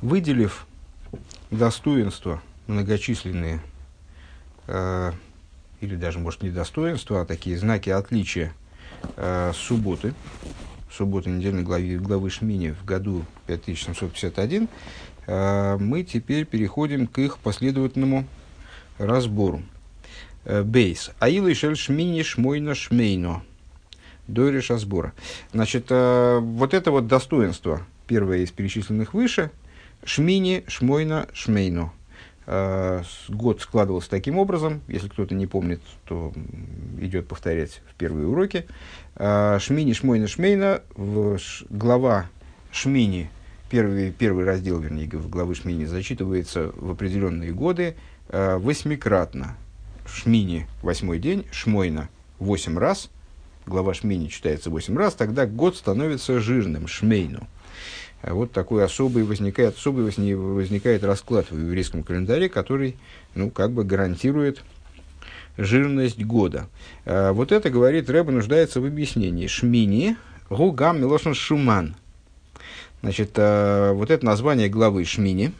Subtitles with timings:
[0.00, 0.66] выделив
[1.50, 3.60] достоинства многочисленные,
[4.66, 5.12] э,
[5.80, 8.52] или даже, может, не достоинства, а такие знаки отличия
[9.16, 10.14] э, субботы,
[10.90, 14.68] субботы недельной главы, главы Шмини в году 5751,
[15.26, 18.26] э, мы теперь переходим к их последовательному
[18.98, 19.62] разбору.
[20.44, 21.10] Э, бейс.
[21.20, 23.42] Аилу и шель шмини шмойно шмейно.
[24.26, 25.12] Дойриш сбора.
[25.52, 29.50] Значит, э, вот это вот достоинство, первое из перечисленных выше,
[30.04, 31.92] шмини шмойно шмейно.
[32.46, 36.32] Э, год складывался таким образом, если кто-то не помнит, то
[37.00, 38.66] идет повторять в первые уроки.
[39.16, 40.82] Шмини шмойна шмейна,
[41.70, 42.28] глава
[42.72, 43.30] Шмини,
[43.70, 47.94] первый, первый раздел, вернее, главы Шмини зачитывается в определенные годы
[48.28, 49.56] восьмикратно.
[50.06, 53.08] Шмини восьмой день, Шмойна восемь раз,
[53.66, 57.46] глава Шмини читается восемь раз, тогда год становится жирным, Шмейну.
[58.26, 62.96] А вот такой особый возникает, особый возникает расклад в еврейском календаре, который,
[63.34, 64.62] ну, как бы гарантирует
[65.58, 66.68] жирность года.
[67.04, 69.46] А вот это, говорит, Рэба нуждается в объяснении.
[69.46, 70.16] Шмини,
[70.48, 71.96] гугам милошн шуман.
[73.02, 75.52] Значит, а, вот это название главы Шмини,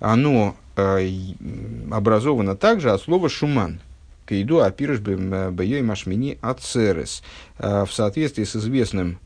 [0.00, 3.80] оно образовано также от слова «шуман».
[4.24, 7.22] Каиду апирыш бьей машмини ацерес.
[7.58, 9.18] В соответствии с известным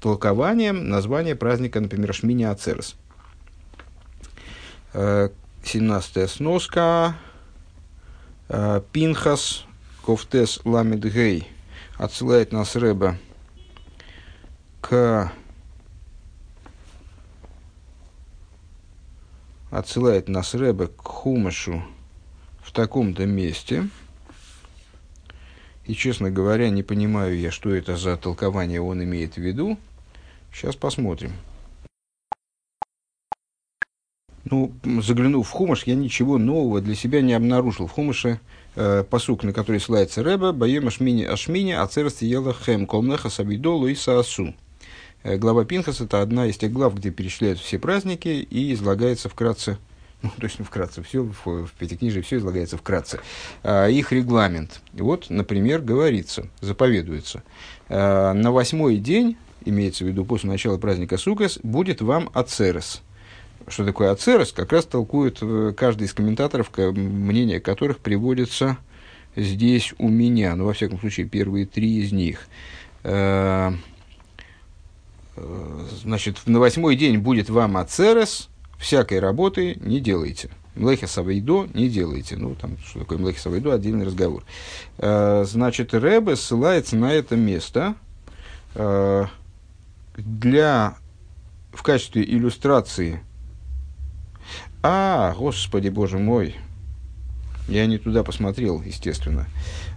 [0.00, 2.96] толкованием название праздника, например, Шмини Ацерес.
[4.92, 7.16] 17 э, сноска.
[8.92, 9.66] Пинхас
[10.02, 11.46] Кофтес Ламид Гей
[11.98, 13.18] отсылает нас Рэба
[14.80, 15.30] к
[19.70, 21.84] отсылает нас Рэбе к Хумашу
[22.62, 23.88] в таком-то месте.
[25.84, 29.78] И, честно говоря, не понимаю я, что это за толкование он имеет в виду.
[30.52, 31.32] Сейчас посмотрим.
[34.44, 37.86] Ну, заглянув в Хумаш, я ничего нового для себя не обнаружил.
[37.86, 38.40] В Хумаше
[38.76, 43.88] э, посук, на который ссылается Рэба, «Боем ашмини ашмини, а церстве ела хэм, колмнеха сабидолу
[43.88, 44.54] и саасу».
[45.22, 49.76] Э, глава Пинхас– это одна из тех глав, где перечисляют все праздники и излагается вкратце,
[50.22, 53.20] ну, точно вкратце, все в, в Пятикнижии все излагается вкратце,
[53.62, 54.80] а, их регламент.
[54.94, 57.42] Вот, например, говорится, заповедуется,
[57.88, 59.36] а, на восьмой день,
[59.68, 63.02] имеется в виду после начала праздника Сукас, будет вам ацерес.
[63.66, 68.78] Что такое ацерес, как раз толкует э, каждый из комментаторов, мнение которых приводится
[69.36, 72.48] здесь у меня, ну, во всяком случае, первые три из них–
[75.38, 80.50] Э, значит, на восьмой день будет вам ацерес, всякой работы не делайте.
[80.74, 82.36] Млехес Авейдо не делайте.
[82.36, 84.44] Ну, там, что такое Млехес Авейдо, отдельный разговор.
[84.98, 87.94] Э, значит, Рэбе ссылается на это место
[88.74, 89.26] э,
[90.18, 90.96] для,
[91.72, 93.20] в качестве иллюстрации.
[94.82, 96.56] А, господи, боже мой,
[97.68, 99.46] я не туда посмотрел, естественно.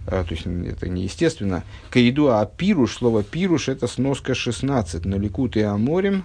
[0.06, 1.64] А, то есть, это не естественно.
[1.90, 5.04] Каиду а пируш, слово пируш, это сноска 16.
[5.04, 6.24] На ликут и аморим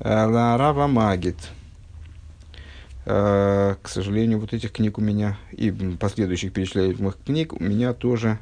[0.00, 1.36] а, ларава магит.
[3.04, 8.38] А, к сожалению, вот этих книг у меня, и последующих перечисляемых книг, у меня тоже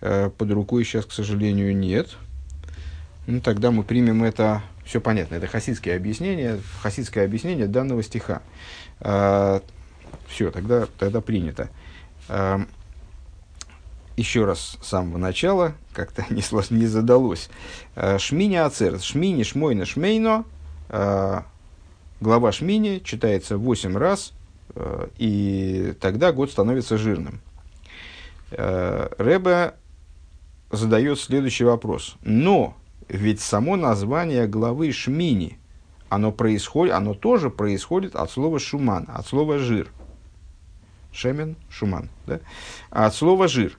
[0.00, 2.16] а, под рукой сейчас, к сожалению, нет.
[3.26, 8.42] Ну, тогда мы примем это, все понятно, это хасидское объяснение, хасидское объяснение данного стиха.
[9.00, 9.62] А,
[10.26, 11.68] все, тогда, тогда принято.
[12.28, 12.68] Эм,
[14.16, 16.42] еще раз с самого начала, как-то не,
[16.76, 17.48] не задалось.
[17.94, 20.44] Э, Шмини Ацер, Шмини Шмойна Шмейно,
[22.20, 24.32] глава Шмини читается 8 раз,
[25.16, 27.40] и тогда год становится жирным.
[28.50, 29.74] Рэбе
[30.70, 32.16] задает следующий вопрос.
[32.22, 32.76] Но
[33.16, 35.58] ведь само название главы Шмини,
[36.08, 39.88] оно, происходит, оно тоже происходит от слова шуман, от слова жир–
[41.12, 42.08] Шемен, шуман.
[42.26, 42.40] Да?
[42.90, 43.78] От слова жир.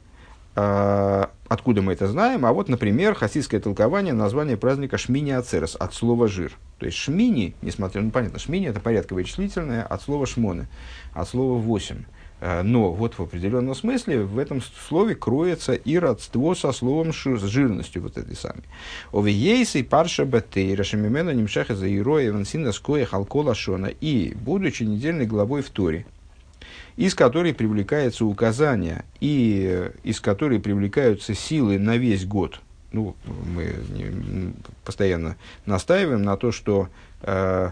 [0.56, 2.46] А, откуда мы это знаем?
[2.46, 6.54] А вот, например, хасидское толкование названия праздника Шмини Ацерес от слова жир.
[6.78, 10.68] То есть Шмини, несмотря, ну понятно, Шмини это порядковое числительное от слова Шмоны,
[11.14, 12.04] от слова восемь.
[12.46, 17.38] А, но вот в определенном смысле в этом слове кроется и родство со словом шу,
[17.38, 18.64] с жирностью вот этой самой.
[19.14, 23.86] Овиейсы парша бетейра шамимена нимшеха за ироя вансина скоя халкола шона.
[23.86, 26.06] И, будучи недельной главой в Торе,
[26.98, 32.60] из которой привлекается указание и из которой привлекаются силы на весь год.
[32.92, 33.16] Ну,
[33.56, 34.54] мы
[34.84, 36.90] постоянно настаиваем на то, что,
[37.22, 37.70] э,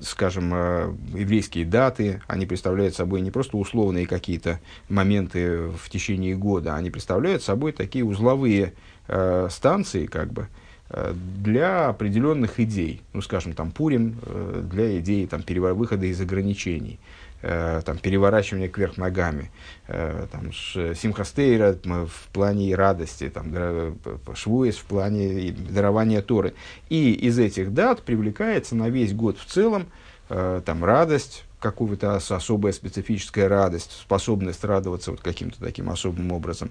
[0.00, 6.76] скажем, э, еврейские даты, они представляют собой не просто условные какие-то моменты в течение года,
[6.76, 8.74] они представляют собой такие узловые
[9.08, 10.48] э, станции, как бы,
[10.90, 15.42] э, для определенных идей, ну, скажем, там, Пурим э, для идеи там,
[15.74, 16.98] выхода из ограничений,
[17.42, 19.50] э, там, переворачивания кверх ногами,
[19.86, 23.98] там, Симхастейра в плане радости, там,
[24.34, 26.54] Швуэс в плане дарования Торы.
[26.88, 29.86] И из этих дат привлекается на весь год в целом
[30.28, 36.70] там, радость, какую-то особая специфическая радость, способность радоваться вот каким-то таким особым образом.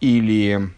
[0.00, 0.70] Или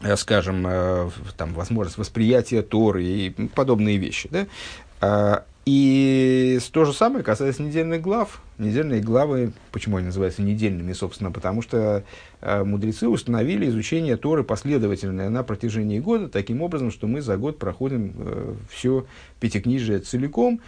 [0.00, 4.28] Э, скажем, э, там, возможность восприятия Торы и подобные вещи.
[4.30, 5.44] Да?
[5.66, 8.40] И то же самое касается недельных глав.
[8.56, 12.04] Недельные главы, почему они называются недельными, собственно, потому что
[12.40, 17.58] э, мудрецы установили изучение Торы последовательное на протяжении года, таким образом, что мы за год
[17.58, 19.06] проходим все
[19.40, 20.60] пятикнижие целиком.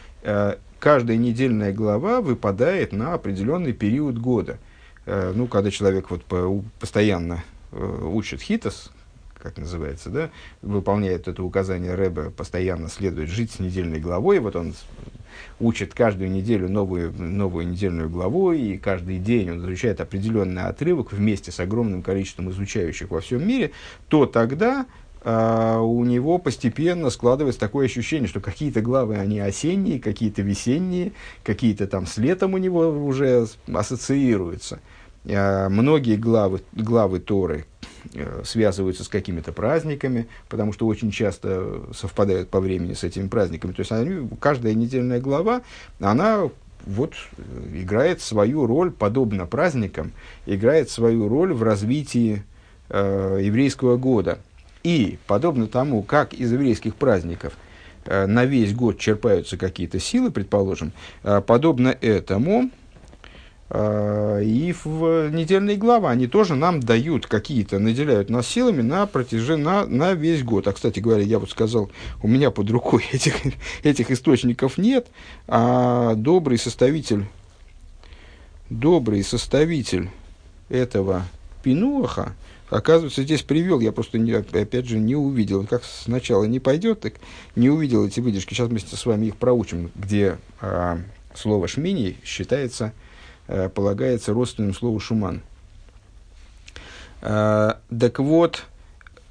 [0.81, 4.59] Каждая недельная глава выпадает на определенный период года.
[5.07, 6.25] Ну, когда человек вот
[6.81, 8.91] постоянно учит хитос,
[9.43, 10.31] как называется, да,
[10.63, 14.39] выполняет это указание Рэбе, постоянно следует жить с недельной главой.
[14.41, 14.75] Вот он
[15.61, 21.53] учит каждую неделю новую, новую недельную главу, и каждый день он изучает определенный отрывок вместе
[21.53, 23.73] с огромным количеством изучающих во всем мире,
[24.09, 24.87] то тогда
[25.21, 31.11] Uh, у него постепенно складывается такое ощущение, что какие-то главы, они осенние, какие-то весенние,
[31.43, 34.79] какие-то там с летом у него уже ассоциируются.
[35.25, 37.67] Uh, многие главы, главы Торы,
[38.45, 43.73] связываются с какими-то праздниками, потому что очень часто совпадают по времени с этими праздниками.
[43.73, 45.63] То есть они, каждая недельная глава,
[46.01, 46.49] она
[46.87, 47.15] вот
[47.75, 50.13] играет свою роль, подобно праздникам,
[50.47, 52.43] играет свою роль в развитии
[52.89, 54.39] э, еврейского года.
[54.83, 57.55] И подобно тому, как из еврейских праздников
[58.05, 60.93] э, на весь год черпаются какие-то силы, предположим,
[61.25, 62.71] э, подобно этому
[63.71, 69.85] и в недельные главы они тоже нам дают какие-то, наделяют нас силами на протяжении, на,
[69.85, 70.67] на весь год.
[70.67, 71.91] А, кстати говоря, я вот сказал,
[72.23, 73.35] у меня под рукой этих,
[73.83, 75.09] этих источников нет,
[75.47, 77.27] а добрый составитель,
[78.71, 80.09] добрый составитель
[80.71, 81.25] этого
[81.63, 82.35] Пинуаха,
[82.71, 87.15] оказывается, здесь привел, я просто, не, опять же, не увидел, как сначала не пойдет, так
[87.55, 88.55] не увидел эти выдержки.
[88.55, 91.01] Сейчас вместе с вами их проучим, где а,
[91.35, 93.08] слово «шмини» считается Э,
[93.75, 95.43] полагается родственным слову шуман.
[97.21, 98.65] Э, так вот,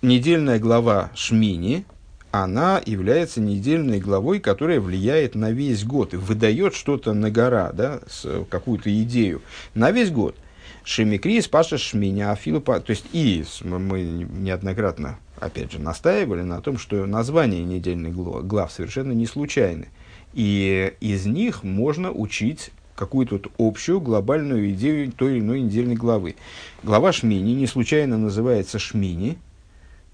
[0.01, 1.85] недельная глава Шмини,
[2.31, 8.01] она является недельной главой, которая влияет на весь год и выдает что-то на гора, да,
[8.49, 9.41] какую-то идею
[9.73, 10.35] на весь год.
[10.83, 12.79] Шемикрис, Паша Шминя, Афилупа.
[12.79, 19.11] То есть, и мы неоднократно, опять же, настаивали на том, что названия недельных глав совершенно
[19.11, 19.89] не случайны.
[20.33, 26.35] И из них можно учить какую-то общую глобальную идею той или иной недельной главы.
[26.83, 29.37] Глава Шмини не случайно называется Шмини,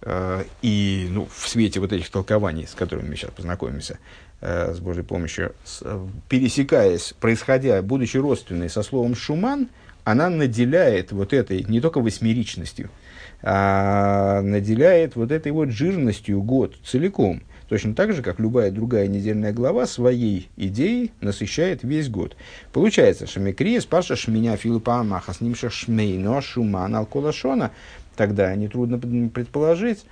[0.01, 3.99] э, и ну, в свете вот этих толкований, с которыми мы сейчас познакомимся,
[4.41, 9.69] э, с Божьей помощью, э, пересекаясь, происходя, будучи родственной со словом «шуман»,
[10.03, 12.89] она наделяет вот этой не только восьмеричностью,
[13.41, 19.53] а наделяет вот этой вот жирностью год целиком– Точно так же, как любая другая недельная
[19.53, 22.35] глава своей идеей насыщает весь год.
[22.71, 27.71] Получается, Шамикрия, Спаша, Шминя, Филиппа, Амаха, с ним Шмейно, Шуман, Алколашона.
[28.15, 30.05] Тогда нетрудно предположить,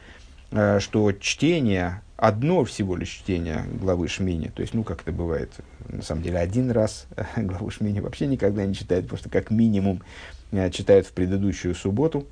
[0.51, 5.51] э, что чтение, одно всего лишь чтение главы Шмини, то есть, ну, как это бывает,
[5.87, 7.05] на самом деле, один раз
[7.35, 10.01] главу Шмини вообще никогда не читает, что как минимум
[10.51, 12.25] э, читает в предыдущую субботу,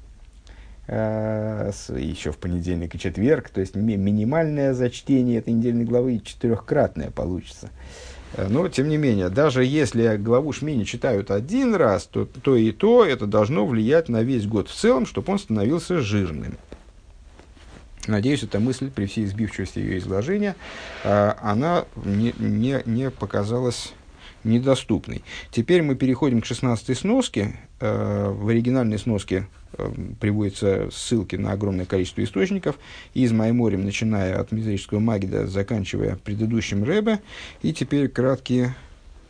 [0.90, 7.70] еще в понедельник и четверг, то есть ми- минимальное зачтение этой недельной главы четырехкратное получится.
[8.34, 12.72] Э, но, тем не менее, даже если главу Шмини читают один раз, то, то и
[12.72, 16.58] то это должно влиять на весь год в целом, чтобы он становился жирным.
[18.08, 20.56] Надеюсь, эта мысль при всей избивчивости ее изложения,
[21.04, 23.94] э, она не, не, не показалась
[24.44, 25.24] недоступной.
[25.52, 27.56] Теперь мы переходим к 16 сноске.
[27.80, 32.80] В оригинальной сноске Эм, приводятся ссылки на огромное количество источников,
[33.14, 37.20] из Майморем, начиная от мизерического Магида, заканчивая предыдущим Рэбе,
[37.62, 38.76] и теперь краткие,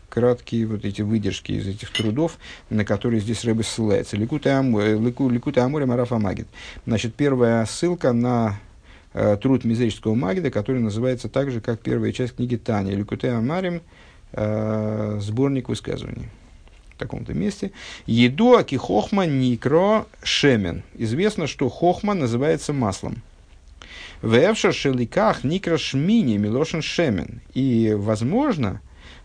[0.07, 2.37] краткие вот эти выдержки из этих трудов,
[2.69, 4.15] на которые здесь Рэбе ссылается.
[4.15, 6.47] Ликута Аморе Марафа Магид.
[6.85, 8.61] Значит, первая ссылка на
[9.13, 12.95] э, труд мизерического Магида, который называется так же, как первая часть книги Таня.
[12.95, 13.81] Ликуте Амарим,
[14.33, 16.29] э, сборник высказываний
[16.99, 17.71] таком-то месте.
[18.05, 20.83] Еду аки хохма никро шемен.
[20.93, 23.23] Известно, что хохма называется маслом.
[24.21, 27.41] Вевшер шеликах никро шмини милошин шемен.
[27.53, 28.81] И, возможно,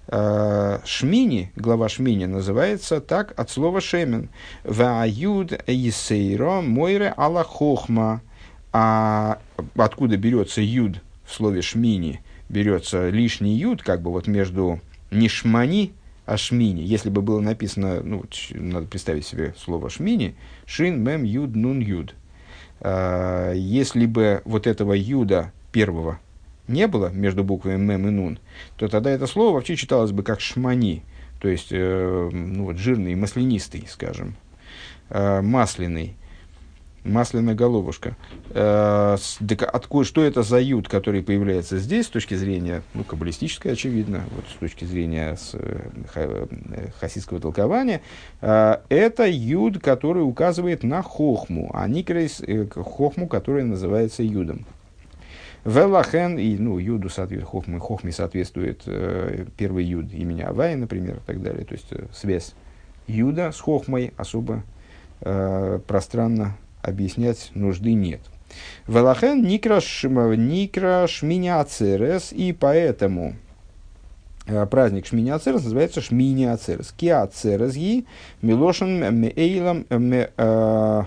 [0.06, 4.30] э, Шмини, глава Шмини, называется так от слова шемен.
[4.62, 8.22] Вааюд есейро мойре ала хохма.
[8.72, 9.38] А
[9.76, 12.20] откуда берется юд в слове шмини?
[12.48, 14.80] Берется лишний юд, как бы вот между
[15.14, 15.94] не шмани,
[16.26, 16.80] а шмини.
[16.80, 20.34] Если бы было написано, ну, надо представить себе слово шмини,
[20.66, 22.14] шин, мем, юд, нун, юд.
[22.80, 26.18] А, если бы вот этого юда первого
[26.66, 28.38] не было между буквами мем и нун,
[28.76, 31.02] то тогда это слово вообще читалось бы как шмани,
[31.40, 34.34] то есть э, ну, вот, жирный, маслянистый, скажем,
[35.10, 36.16] э, масляный
[37.04, 38.16] масляная головушка.
[38.50, 39.16] Э,
[39.72, 44.44] откуда, что это за юд, который появляется здесь, с точки зрения, ну, каббалистической, очевидно, вот,
[44.50, 46.48] с точки зрения с, э, ха,
[46.98, 48.00] хасидского толкования,
[48.40, 54.66] э, это юд, который указывает на хохму, а никрейс э, хохму, которая называется юдом.
[55.64, 61.26] Велахен, и ну, юду соответствует, хохме, хохме соответствует э, первый юд имени Авай, например, и
[61.26, 61.64] так далее.
[61.64, 62.54] То есть э, связь
[63.06, 64.62] юда с хохмой особо
[65.22, 68.20] э, пространно объяснять нужды нет.
[68.86, 73.34] Велахен никраш, никра шминя ацерес, и поэтому
[74.46, 76.92] э, праздник Шмини Ацерес называется Шмини Ацерес.
[76.92, 78.04] Ки Ацерес ги
[78.42, 81.04] Милошен Меэйлам э,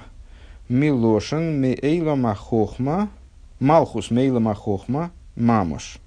[0.69, 3.09] Меэйлам Ахохма
[3.59, 5.99] Малхус Мейлам Ахохма Мамош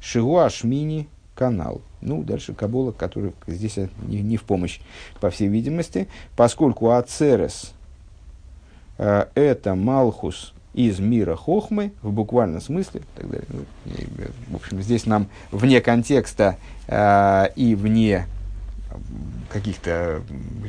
[0.00, 1.82] Шигуа Шмини канал.
[2.00, 3.76] Ну, дальше Кабула, который здесь
[4.06, 4.80] не, не в помощь,
[5.20, 7.79] по всей видимости, поскольку Ацерес– Э,
[9.00, 13.46] это Малхус из мира Хохмы, в буквальном смысле, так далее.
[13.50, 13.64] Ну,
[14.50, 18.26] в общем, здесь нам вне контекста э, и вне
[19.50, 20.22] каких-то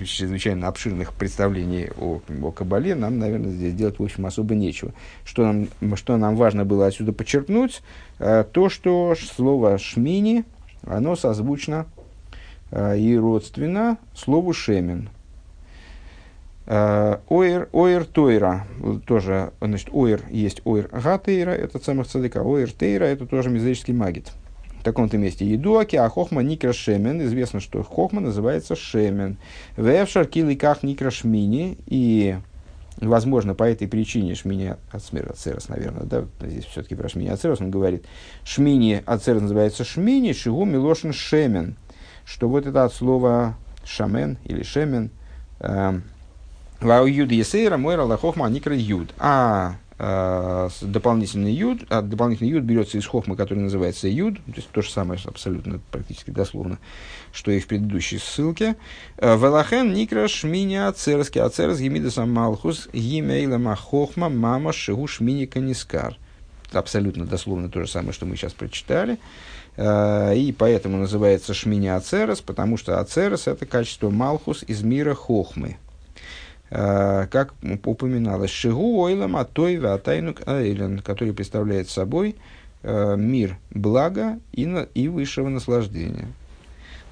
[0.05, 4.91] чрезвычайно обширных представлений о, о Кабале, нам, наверное, здесь делать, в общем, особо нечего.
[5.23, 7.81] Что нам, что нам важно было отсюда подчеркнуть,
[8.19, 10.45] э, то, что слово «шмини»,
[10.83, 11.85] оно созвучно
[12.71, 15.20] э, и родственно слову «шемен», Э,
[16.71, 18.65] оир, оир Тойра,
[19.05, 24.31] тоже, значит, Оир есть Оир Гатейра, это самых цадыка, Оир Тейра, это тоже мезрический магит.
[24.79, 29.37] В таком-то месте Едуаки, а Хохма Никра Шемен, известно, что Хохма называется Шемен.
[29.77, 32.37] Вевшар Киликах Никра Шмини, и
[32.97, 38.05] Возможно, по этой причине Шмини Ацерос, наверное, да, здесь все-таки про Шмини Ацерос он говорит,
[38.43, 41.77] Шмини Ацерос называется Шмини, Шигу Милошин Шемен,
[42.25, 45.09] что вот это от слова Шамен или Шемен,
[45.61, 46.01] э,
[46.81, 49.13] Вау юд есейра мойра лахохма никра юд.
[49.19, 54.69] А э, дополнительный юд, а дополнительный юд берется из хохмы, который называется юд, то есть
[54.69, 56.79] то же самое абсолютно практически дословно,
[57.31, 58.77] что и в предыдущей ссылке.
[59.17, 66.17] Э, Велахен никра шминя ацерски ацерс гемидаса малхус гимейла махохма мама шигу шмини канискар.
[66.71, 69.19] Абсолютно дословно то же самое, что мы сейчас прочитали.
[69.77, 75.77] Э, и поэтому называется шминя ацерес, потому что ацерес это качество малхус из мира хохмы.
[76.71, 82.37] Э, как упоминалось, Шигу Ойлам Атой Атайнук Айлен, который представляет собой
[82.81, 86.27] э, мир блага и, на, и высшего наслаждения.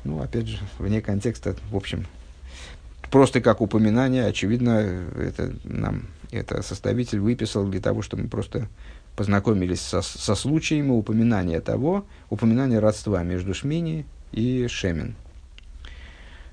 [0.05, 2.05] Ну, опять же, вне контекста, в общем,
[3.11, 8.69] просто как упоминание, очевидно, это нам это составитель выписал для того, чтобы мы просто
[9.17, 15.15] познакомились со, со случаями упоминания того, упоминания родства между Шмини и Шемин.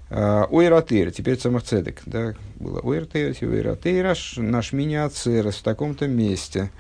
[0.09, 5.05] А, Ойратейра, теперь Цедек, да, было Ойратейра, Ойратейра, наш меня
[5.57, 6.71] в таком-то месте.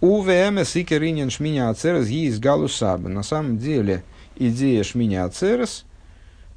[0.00, 3.08] УВМС и Керинин Шминя Ацерес есть Галусаба.
[3.08, 4.04] На самом деле
[4.36, 5.24] идея Шминя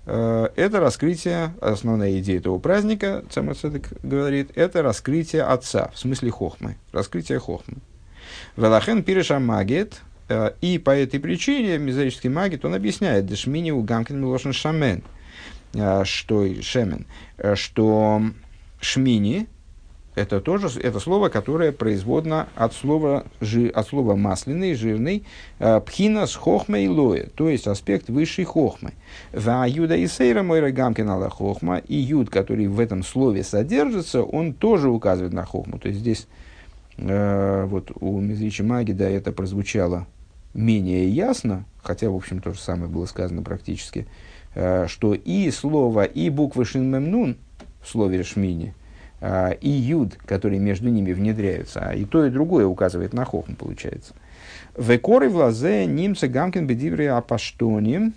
[0.06, 3.24] э, это раскрытие, основная идея этого праздника,
[3.56, 7.78] Цедек говорит, это раскрытие Отца, в смысле Хохмы, раскрытие Хохмы.
[8.58, 14.22] Велахен Пиреша Магет, э, и по этой причине мизерический магит, он объясняет, Дешмини у Гамкин
[14.22, 15.02] Милошин Шамен–
[16.04, 17.06] что шемен,
[17.38, 18.22] э, что
[18.80, 19.48] шмини
[20.14, 25.24] это тоже это слово, которое производно от слова, жи, от слова масляный, жирный,
[25.60, 28.92] э, пхина с хохмой лоя, то есть аспект высшей хохмы.
[29.32, 34.54] В юда и сейра мой гамкинала хохма, и юд, который в этом слове содержится, он
[34.54, 35.80] тоже указывает на хохму.
[35.80, 36.28] То есть здесь
[36.98, 40.08] э, вот у Мизричи Маги, да, это прозвучало
[40.54, 46.04] менее ясно, хотя, в общем, то же самое было сказано практически, Э, что и слово,
[46.04, 47.38] и буквы шинмемнун
[47.82, 48.74] в слове шмини,
[49.20, 53.56] э, и юд, которые между ними внедряются, а и то, и другое указывает на хохм,
[53.56, 54.14] получается.
[54.78, 58.14] Векоры в лазе немца гамкин бедиври апаштони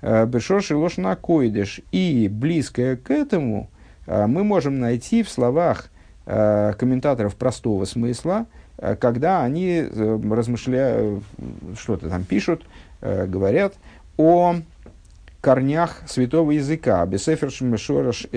[0.00, 1.80] э, бешоши лошна койдеш.
[1.90, 3.68] И близкое к этому
[4.06, 5.88] мы можем найти в словах
[6.24, 11.22] комментаторов простого смысла, когда они размышляют,
[11.78, 12.66] что-то там пишут,
[13.00, 13.74] говорят
[14.16, 14.56] о
[15.42, 17.04] корнях святого языка.
[17.04, 18.28] Бесефер шореш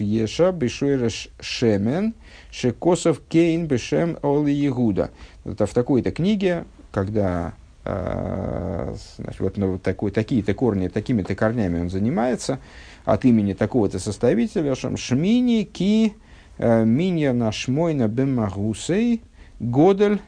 [0.00, 2.14] еша, бешореш шемен,
[2.50, 5.10] шекосов кейн бешем оли ягуда.
[5.46, 12.58] Это в такой-то книге, когда значит, вот, ну, такой, такие-то корни, такими-то корнями он занимается,
[13.04, 16.14] от имени такого-то составителя, шмини ки
[16.58, 19.22] минья нашмойна бемагусей
[19.60, 20.20] годель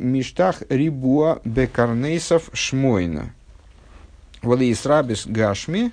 [0.00, 3.32] Миштах рибуа бекарнейсов шмойна.
[4.42, 5.92] Валиисрабис гашми,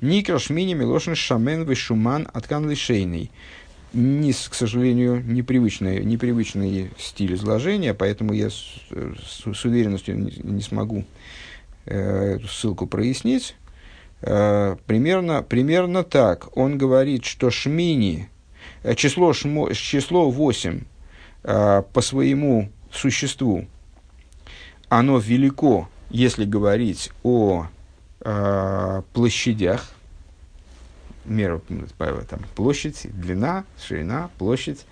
[0.00, 3.32] никра шмини милошин шамен вишуман откан лишейный.
[3.92, 10.62] Не, к сожалению, непривычный, непривычный стиль изложения, поэтому я с, с, с уверенностью не, не
[10.62, 11.04] смогу
[11.86, 13.56] э, эту ссылку прояснить.
[14.20, 16.56] Э, примерно, примерно так.
[16.56, 18.37] Он говорит, что шмини, Э,
[18.96, 20.82] число, шмо, число 8
[21.44, 23.66] э, по своему существу,
[24.88, 27.66] оно велико, если говорить о
[28.20, 29.92] э, площадях,
[31.24, 31.62] меру,
[32.28, 34.86] там, площадь, длина, ширина, площадь.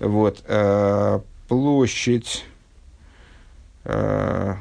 [0.00, 2.44] Вот, э, площадь,
[3.84, 4.54] э,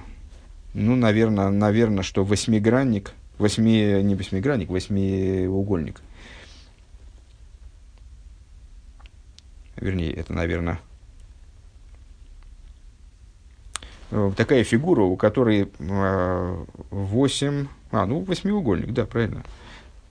[0.73, 6.01] ну, наверное, наверное, что восьмигранник, восьми, не восьмигранник, восьмиугольник–
[9.81, 10.79] вернее, это, наверное,
[14.11, 19.43] э, такая фигура, у которой э, восемь, а, ну, восьмиугольник, да, правильно,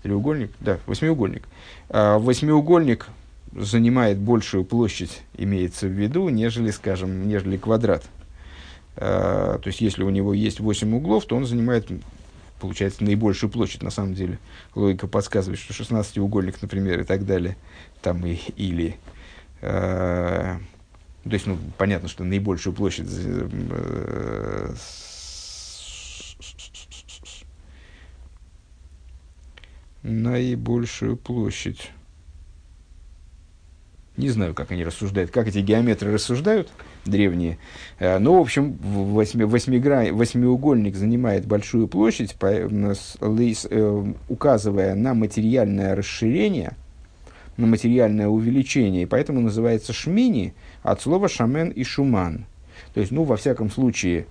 [0.02, 1.48] треугольник, да, восьмиугольник.
[1.88, 3.06] А восьмиугольник
[3.52, 8.04] занимает большую площадь, имеется в виду, нежели, скажем, нежели квадрат.
[8.96, 11.88] А, то есть, если у него есть восемь углов, то он занимает,
[12.60, 14.38] получается, наибольшую площадь, на самом деле.
[14.74, 17.56] Логика подсказывает, что 16-угольник, например, и так далее,
[18.02, 19.19] там и, или Э,
[19.60, 20.58] то
[21.24, 24.74] есть, ну, понятно, что наибольшую площадь э,
[30.02, 31.90] наибольшую площадь.
[34.16, 36.70] Не знаю, как они рассуждают, как эти геометры рассуждают,
[37.04, 37.58] древние.
[37.98, 40.12] Э, но, в общем, восьми, восьмигра...
[40.12, 42.34] восьмиугольник занимает большую площадь,
[44.28, 46.76] указывая на материальное расширение–
[47.60, 52.46] на материальное увеличение, и поэтому называется шмини от слова шамен и шуман.
[52.94, 54.26] То есть, ну, во всяком случае,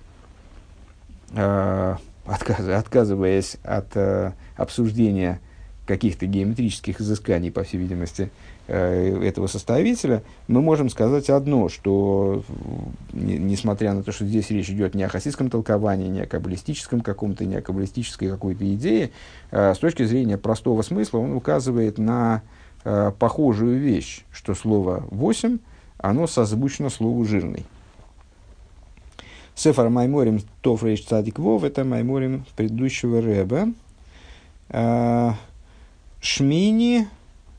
[1.32, 5.40] э, отказ, отказываясь от э, обсуждения
[5.86, 8.30] каких-то геометрических изысканий, по всей видимости,
[8.68, 12.44] э, этого составителя, мы можем сказать одно, что,
[13.12, 17.00] не, несмотря на то, что здесь речь идет не о хасидском толковании, не о каббалистическом
[17.00, 19.10] каком-то, не о каббалистической какой-то идее,
[19.50, 22.42] с точки зрения простого смысла он указывает на
[22.82, 25.58] похожую вещь, что слово «восемь»,
[25.98, 27.66] оно созвучно слову «жирный».
[29.60, 33.68] Сефар Майморим Тофрейш Цадик Вов, это Майморим предыдущего Рэба.
[34.70, 35.32] Э,
[36.22, 37.06] Шмини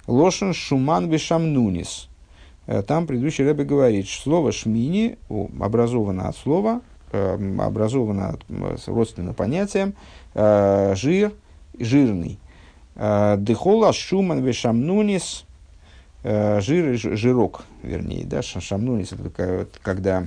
[0.07, 2.09] Лошен Шуман Бешамнунис.
[2.65, 6.81] Э, там предыдущий Рэбе говорит, что слово «шмини» образовано от слова,
[7.11, 9.93] э, образовано от, родственным понятием
[10.33, 11.33] «жир»,
[11.77, 12.39] «жирный».
[12.95, 15.45] Э, Дехола шуман вешамнунис,
[16.23, 20.25] э, жир, жирок, вернее, да, шамнунис, это когда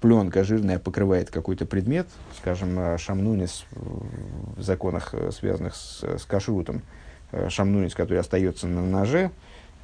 [0.00, 2.06] пленка жирная покрывает какой-то предмет,
[2.38, 6.82] скажем, э, шамнунис в законах, связанных с, с кашрутом,
[7.48, 9.30] шамнунис, который остается на ноже,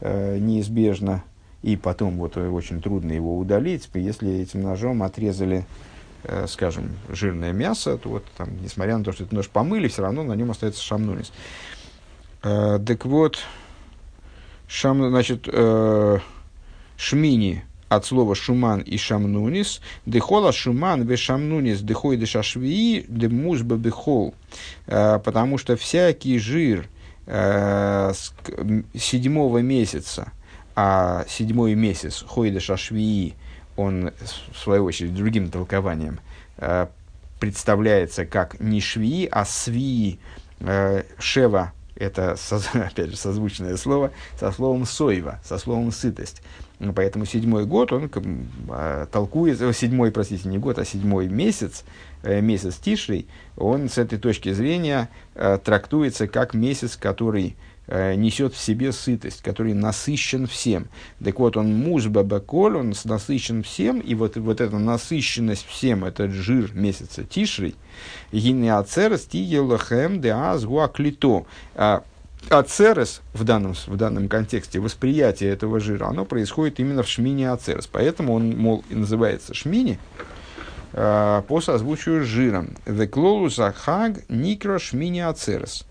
[0.00, 1.22] неизбежно,
[1.62, 5.64] и потом вот очень трудно его удалить, если этим ножом отрезали
[6.48, 10.24] скажем, жирное мясо, то вот там, несмотря на то, что этот нож помыли, все равно
[10.24, 11.30] на нем остается шамнунис.
[12.46, 13.40] Э, так вот,
[14.68, 16.18] шам, значит, э,
[16.96, 23.74] шмини от слова шуман и шамнунис, дехола шуман ве шамнунис дехой де шашвии де музба
[23.74, 24.32] бехол,
[24.86, 26.88] э, потому что всякий жир
[27.26, 28.12] э,
[28.94, 30.30] седьмого месяца,
[30.76, 33.34] а седьмой месяц хойда шашвии,
[33.76, 34.12] он,
[34.52, 36.20] в свою очередь, другим толкованием,
[36.58, 36.86] э,
[37.40, 40.20] представляется как не швии, а свии,
[40.60, 42.36] э, шева это,
[42.74, 46.42] опять же, созвучное слово со словом «сойва», со словом «сытость».
[46.78, 48.10] Ну, поэтому седьмой год, он
[48.68, 51.84] а, толкует, седьмой, простите, не год, а седьмой месяц,
[52.22, 58.54] э, месяц Тишрей, он с этой точки зрения э, трактуется как месяц, который Э, несет
[58.54, 60.88] в себе сытость, который насыщен всем.
[61.22, 66.32] Так вот, он муж бабаколь, он насыщен всем, и вот, вот эта насыщенность всем, этот
[66.32, 67.74] жир месяца Тишрей,
[68.32, 71.46] гинеацерес тиелахем де азгуаклито.
[72.48, 77.88] Ацерес в данном, в данном контексте, восприятие этого жира, оно происходит именно в шмине ацерес.
[77.90, 79.98] Поэтому он, мол, и называется шмини,
[80.92, 82.76] по созвучию с жиром.
[82.86, 85.84] Веклолу захаг никро шмини ацерес.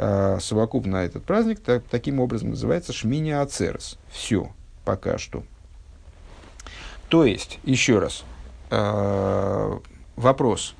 [0.00, 3.98] Совокупно этот праздник так, таким образом называется шмини ацерес.
[4.10, 4.50] Все,
[4.86, 5.42] пока что.
[7.10, 8.24] То есть, еще раз,
[10.16, 10.74] вопрос.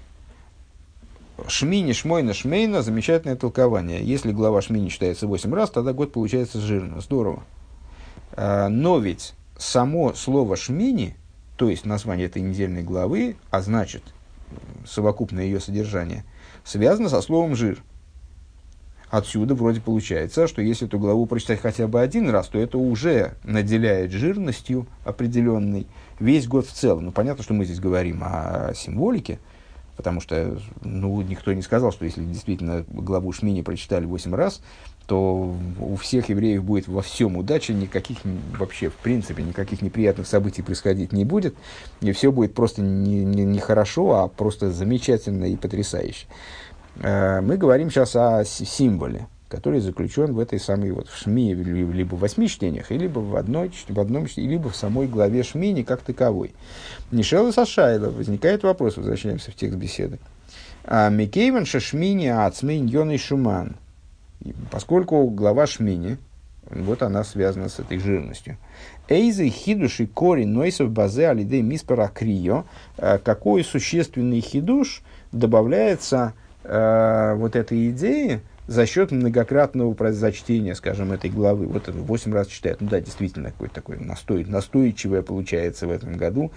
[1.48, 4.02] Шмини, Шмойна, Шмейна– замечательное толкование.
[4.02, 7.00] Если глава Шмини читается 8 раз, тогда год получается жирно.
[7.02, 7.42] Здорово.
[8.36, 11.14] Но ведь само слово Шмини,
[11.56, 14.02] то есть название этой недельной главы, а значит,
[14.86, 16.24] совокупное ее содержание,
[16.64, 17.82] связано со словом «жир».
[19.10, 23.34] Отсюда вроде получается, что если эту главу прочитать хотя бы один раз, то это уже
[23.42, 25.88] наделяет жирностью определенной
[26.20, 27.06] весь год в целом.
[27.06, 29.40] Ну, понятно, что мы здесь говорим о символике,
[29.96, 34.62] потому что ну, никто не сказал, что если действительно главу Шмини прочитали 8 раз,
[35.06, 38.18] то у всех евреев будет во всем удача, никаких
[38.56, 41.56] вообще, в принципе, никаких неприятных событий происходить не будет,
[42.00, 46.26] и все будет просто не, не, не хорошо, а просто замечательно и потрясающе.
[46.96, 52.14] Э, мы говорим сейчас о символе, который заключен в этой самой вот в Шми, либо
[52.14, 56.52] в восьми чтениях, либо в, одной, в одном либо в самой главе Шмини как таковой.
[57.10, 58.10] Нишел и Сашайла.
[58.10, 60.18] Возникает вопрос, возвращаемся в текст беседы.
[60.84, 63.76] А Микейван Шашмини Ацмейн Йон Шуман–
[64.70, 66.18] поскольку глава Шмини,
[66.70, 68.56] вот она связана с этой жирностью.
[69.08, 72.64] Эйзы хидуши кори нойсов базе алидей миспара крио.
[72.96, 81.30] Э, какой существенный хидуш добавляется э, вот этой идее за счет многократного зачтения, скажем, этой
[81.30, 81.66] главы.
[81.66, 82.80] Вот 8 раз читает.
[82.80, 86.52] Ну да, действительно, какой-то такой настой, настойчивое получается в этом году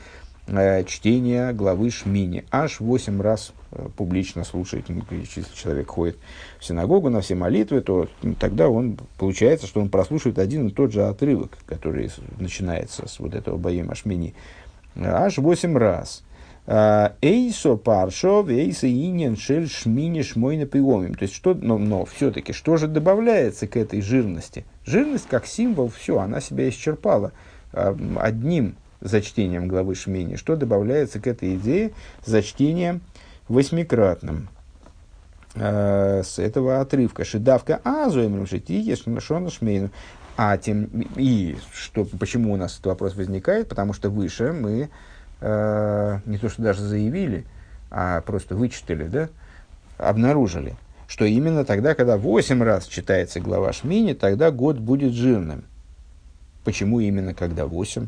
[0.48, 2.46] э, чтение главы Шмини.
[2.52, 6.18] Аж 8 раз Э, публично слушает, ну, если человек ходит
[6.60, 8.08] в синагогу на все молитвы, то
[8.39, 13.34] тогда он, получается, что он прослушивает один и тот же отрывок, который начинается с вот
[13.34, 14.36] этого боем Ашмини,
[14.96, 16.24] аж восемь раз.
[16.65, 21.15] А, эйсо паршо, эйсо инин шель шмини шмойна приомим.
[21.15, 24.65] То есть, что, но, но все-таки, что же добавляется к этой жирности?
[24.86, 27.34] Жирность как символ, все, она себя исчерпала
[27.73, 30.36] а, одним зачтением главы Шмини.
[30.36, 31.91] Что добавляется к этой идее?
[32.26, 33.02] Зачтением
[33.47, 34.47] восьмикратным
[35.56, 37.26] э, с этого отрывка.
[37.26, 39.89] Шидавка азуэмрим шитиеш шона шмейну.
[40.36, 43.69] А тем и что, почему у нас этот вопрос возникает?
[43.69, 44.89] Потому что выше мы
[45.43, 47.45] э, не то что даже заявили,
[47.91, 49.29] а просто вычитали, да,
[49.97, 50.75] обнаружили,
[51.08, 55.65] что именно тогда, когда восемь раз читается глава Шмини, тогда год будет жирным.
[56.63, 58.08] Почему именно когда восемь?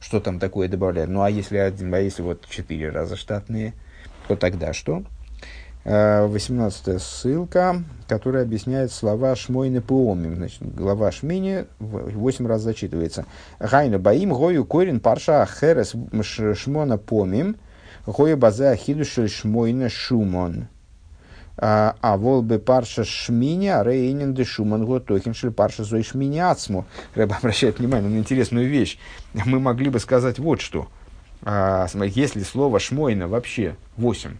[0.00, 1.10] Что там такое добавляют?
[1.10, 3.72] Ну, а если, один, а если вот четыре раза штатные–
[4.28, 5.04] то тогда что?
[5.86, 10.34] 18 э, ссылка, которая объясняет слова Шмойны Пуомим.
[10.34, 13.24] Значит, глава Шмини 8 раз зачитывается.
[13.60, 15.94] Гайна Баим Гою Корин Парша Херес
[16.58, 17.56] Шмона Помим
[18.04, 20.66] Гою База Хидушель Шмойна Шумон.
[21.58, 26.84] А, а волбе парша шмини, а рейнин де шуман готохиншель парша зой шмини ацму.
[27.14, 28.98] Рэб обращает внимание на интересную вещь.
[29.32, 30.88] Мы могли бы сказать вот что–
[31.42, 34.36] а, если слово шмойна вообще 8,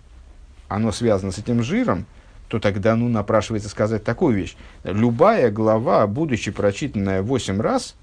[0.69, 2.07] оно связано с этим жиром,
[2.49, 4.57] то тогда ну, напрашивается сказать такую вещь.
[4.85, 7.97] Любая глава, будучи прочитанная 8 раз,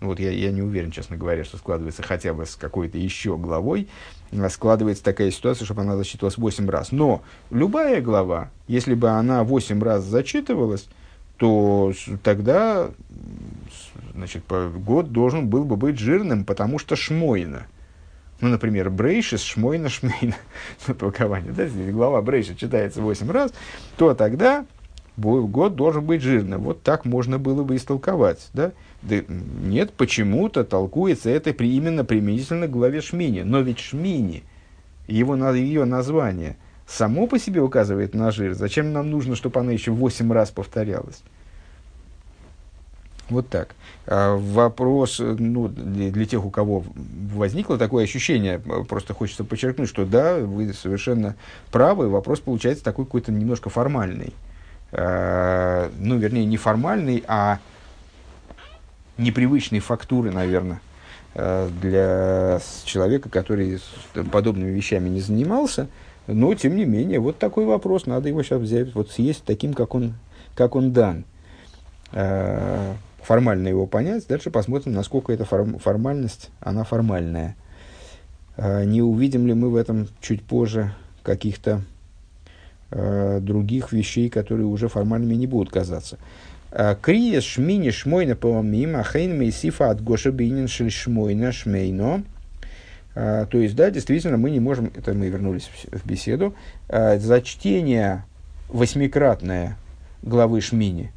[0.00, 3.88] вот я, я не уверен, честно говоря, что складывается хотя бы с какой-то еще главой,
[4.32, 6.92] а складывается такая ситуация, чтобы она зачитывалась 8 раз.
[6.92, 10.88] Но любая глава, если бы она 8 раз зачитывалась,
[11.36, 11.92] то
[12.22, 12.90] тогда
[14.14, 17.66] значит, год должен был бы быть жирным, потому что шмойна.
[18.44, 20.36] Ну, например, Брейшис, Шмойна, Шмейна,
[20.86, 23.54] на толкование, да, если глава Брейша читается 8 раз,
[23.96, 24.66] то тогда
[25.16, 26.60] год должен быть жирным.
[26.60, 28.72] Вот так можно было бы истолковать, да?
[29.00, 33.44] да нет, почему-то толкуется это при, именно применительно к главе Шмини.
[33.44, 34.42] Но ведь Шмини,
[35.06, 38.52] его, ее название, само по себе указывает на жир.
[38.52, 41.22] Зачем нам нужно, чтобы она еще 8 раз повторялась?
[43.30, 43.74] Вот так.
[44.06, 46.84] А, вопрос ну, для, тех, у кого
[47.32, 51.34] возникло такое ощущение, просто хочется подчеркнуть, что да, вы совершенно
[51.70, 54.34] правы, вопрос получается такой какой-то немножко формальный.
[54.92, 57.60] А, ну, вернее, не формальный, а
[59.16, 60.80] непривычной фактуры, наверное,
[61.34, 63.80] а, для человека, который
[64.30, 65.88] подобными вещами не занимался.
[66.26, 69.94] Но, тем не менее, вот такой вопрос, надо его сейчас взять, вот съесть таким, как
[69.94, 70.14] он,
[70.54, 71.24] как он дан
[73.24, 74.26] формально его понять.
[74.28, 77.56] Дальше посмотрим, насколько эта форм, формальность, она формальная.
[78.56, 81.80] А, не увидим ли мы в этом чуть позже каких-то
[82.90, 86.18] э, других вещей, которые уже формальными не будут казаться.
[86.70, 92.22] А, Крия шмини шмойна помим, ахейн мейсифа от гоша бинин шмойна шмейно.
[93.14, 96.52] То есть, да, действительно, мы не можем, это мы вернулись в беседу,
[96.88, 98.24] за чтение
[98.68, 99.76] восьмикратное
[100.22, 101.12] главы Шмини,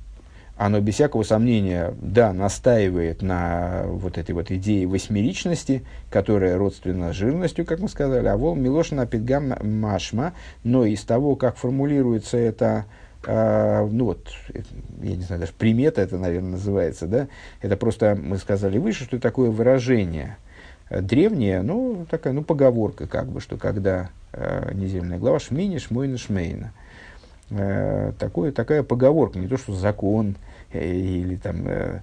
[0.57, 7.65] оно без всякого сомнения, да, настаивает на вот этой вот идее восьмеричности, которая родственна жирностью,
[7.65, 12.85] как мы сказали, а вол Милошина Петгам Машма, но из того, как формулируется это,
[13.25, 14.29] э, ну вот,
[15.03, 17.27] я не знаю, даже примета это, наверное, называется, да,
[17.61, 20.37] это просто, мы сказали выше, что такое выражение
[20.89, 26.73] древнее, ну, такая, ну, поговорка, как бы, что когда э, недельная глава Шмини, Шмойна, Шмейна–
[27.49, 30.35] э, такое, такая поговорка, не то что закон
[30.71, 32.01] э, или там э,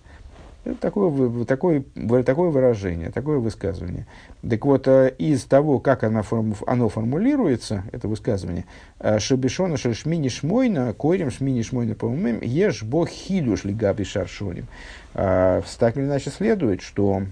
[0.80, 1.84] такое, такое,
[2.22, 4.06] такое выражение, такое высказывание.
[4.48, 8.64] Так вот, из того, как оно, форму, оно формулируется, это высказывание,
[9.00, 14.66] э, Шабишона шмини шмойна, койрем шмини шмойна по умем, ешь бог хидуш лигаби шаршоним.
[15.14, 17.22] Э, так или иначе следует, что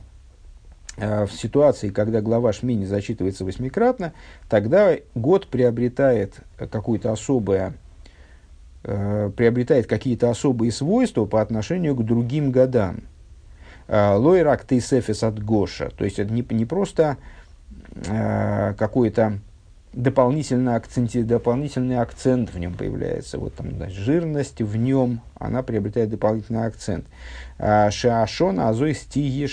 [0.99, 4.13] в ситуации, когда глава Шмини зачитывается восьмикратно,
[4.51, 7.73] тогда год приобретает какое-то особое
[8.85, 13.01] э, приобретает какие-то особые свойства по отношению к другим годам.
[13.89, 15.91] Э, Лойрак тейсефис от Гоша.
[15.97, 17.17] То есть это не, не просто
[18.07, 19.39] э, какой-то
[19.93, 23.39] дополнительный, акценти, дополнительный акцент в нем появляется.
[23.39, 27.05] Вот там значит, жирность в нем, она приобретает дополнительный акцент.
[27.59, 29.49] Э, Шаашона азой стиги.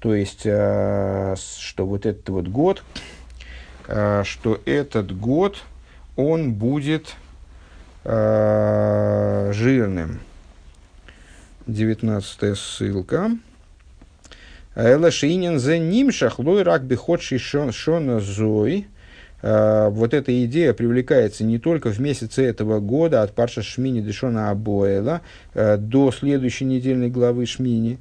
[0.00, 2.82] То есть, э, что вот этот вот год,
[3.86, 5.62] что этот год,
[6.16, 7.16] он будет
[8.04, 10.20] э, жирным.
[11.66, 13.30] Девятнадцатая ссылка.
[14.76, 18.86] Эла шинин за ним шахлой рак биходший шона зой.
[19.42, 24.48] Uh, вот эта идея привлекается не только в месяце этого года от Парша Шмини Дешона
[24.48, 25.20] Абоэла
[25.52, 27.98] uh, до следующей недельной главы Шмини,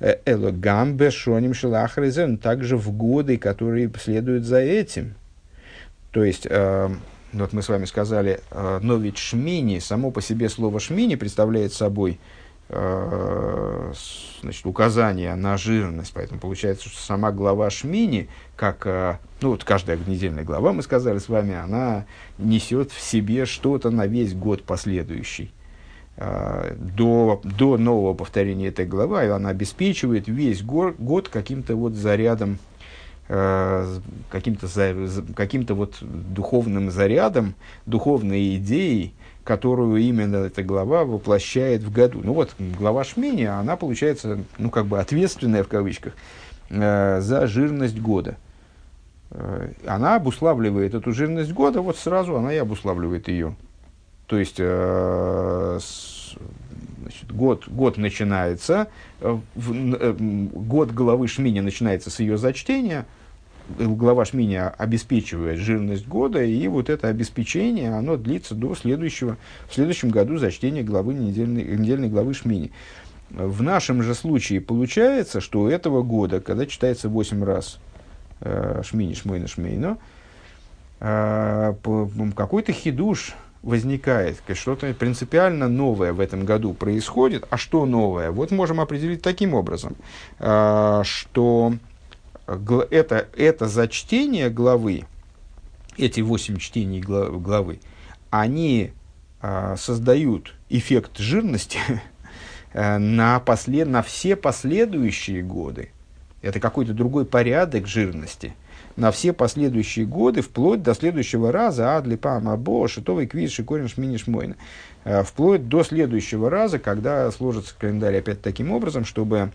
[0.00, 5.14] э, Эло Гамбе Шоним Шелахрезен, также в годы, которые следуют за этим.
[6.10, 6.96] То есть, ну,
[7.32, 11.72] вот мы с вами сказали, э, но ведь шмини, само по себе слово шмини представляет
[11.72, 12.20] собой
[12.68, 13.92] э,
[14.42, 16.12] значит, указание на жирность.
[16.14, 21.18] Поэтому получается, что сама глава Шмини, как, э, ну вот каждая недельная глава, мы сказали
[21.18, 22.04] с вами, она
[22.38, 25.52] несет в себе что-то на весь год последующий.
[26.14, 32.58] До, до нового повторения этой главы она обеспечивает весь год, каким-то вот зарядом
[34.28, 34.68] каким-то
[35.34, 37.54] каким вот духовным зарядом,
[37.86, 39.14] духовной идеей,
[39.44, 42.20] которую именно эта глава воплощает в году.
[42.22, 46.14] Ну вот, глава Шмини, она получается, ну как бы ответственная в кавычках,
[46.70, 48.36] э, за жирность года.
[49.30, 53.56] Э, она обуславливает эту жирность года, вот сразу она и обуславливает ее.
[54.26, 55.78] То есть, э,
[57.00, 58.88] значит, год, год начинается,
[59.20, 63.06] э, э, год главы Шмини начинается с ее зачтения,
[63.78, 69.36] глава Шмини обеспечивает жирность года, и вот это обеспечение, оно длится до следующего,
[69.68, 72.72] в следующем году зачтения главы недельной, недельной главы Шмини.
[73.30, 77.78] В нашем же случае получается, что у этого года, когда читается 8 раз
[78.40, 79.98] э, Шмини, Шмойна, Шмейно,
[81.00, 81.74] э,
[82.36, 87.46] какой-то хидуш возникает, что-то принципиально новое в этом году происходит.
[87.50, 88.30] А что новое?
[88.30, 89.94] Вот можем определить таким образом,
[90.38, 91.74] э, что
[92.90, 95.04] это, это зачтение главы,
[95.96, 97.80] эти восемь чтений главы,
[98.30, 98.92] они
[99.40, 101.78] а, создают эффект жирности
[102.72, 105.90] э, на, послед, на все последующие годы.
[106.40, 108.54] Это какой-то другой порядок жирности
[108.94, 114.16] на все последующие годы, вплоть до следующего раза, адли пам або, шитовый квиз, шикорин шмини
[114.16, 114.56] шмойна.
[115.04, 119.50] Э, вплоть до следующего раза, когда сложится календарь опять таким образом, чтобы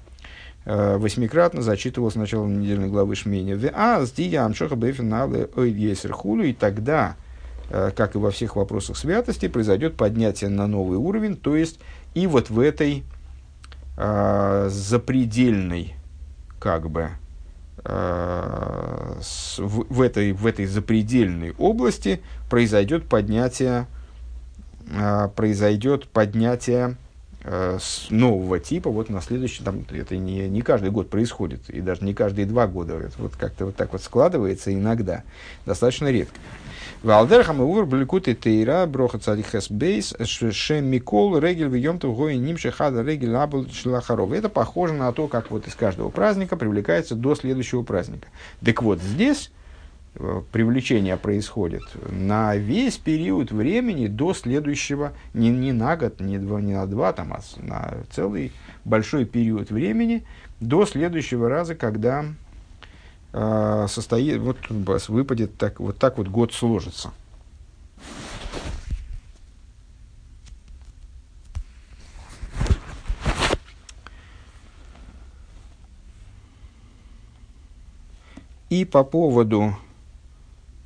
[0.56, 0.56] Э,
[0.97, 3.71] восьмикратно зачитывал сначала недельной главы Шмини.
[3.73, 4.53] А с диям
[6.11, 7.15] хулу, и тогда,
[7.69, 11.79] э, как и во всех вопросах святости, произойдет поднятие на новый уровень, то есть
[12.15, 13.05] и вот в этой
[13.95, 15.95] э, запредельной,
[16.59, 17.11] как бы,
[17.85, 19.13] э,
[19.57, 23.87] в, этой, в этой запредельной области произойдет поднятие,
[24.91, 27.06] э, произойдет поднятие Э,
[27.49, 32.03] с нового типа, вот на следующий, там, это не, не каждый год происходит, и даже
[32.03, 35.23] не каждые два года, это вот как-то вот так вот складывается иногда,
[35.65, 36.39] достаточно редко.
[37.03, 42.71] Валдерхам и увер бликут и тейра броха царихес бейс шем микол регель вьемтов гоин нимше
[42.71, 44.31] хада регель абл шлахаров.
[44.31, 48.27] Это похоже на то, как вот из каждого праздника привлекается до следующего праздника.
[48.63, 49.66] Так вот, здесь Э,
[50.51, 56.73] привлечение происходит на весь период времени до следующего, не, не на год, не, два, не
[56.73, 58.51] на два, там, а на целый
[58.85, 60.25] большой период времени
[60.59, 62.25] до следующего раза, когда
[63.31, 64.57] состоит, вот
[65.09, 67.11] выпадет так, вот так вот год сложится.
[78.69, 79.75] И по поводу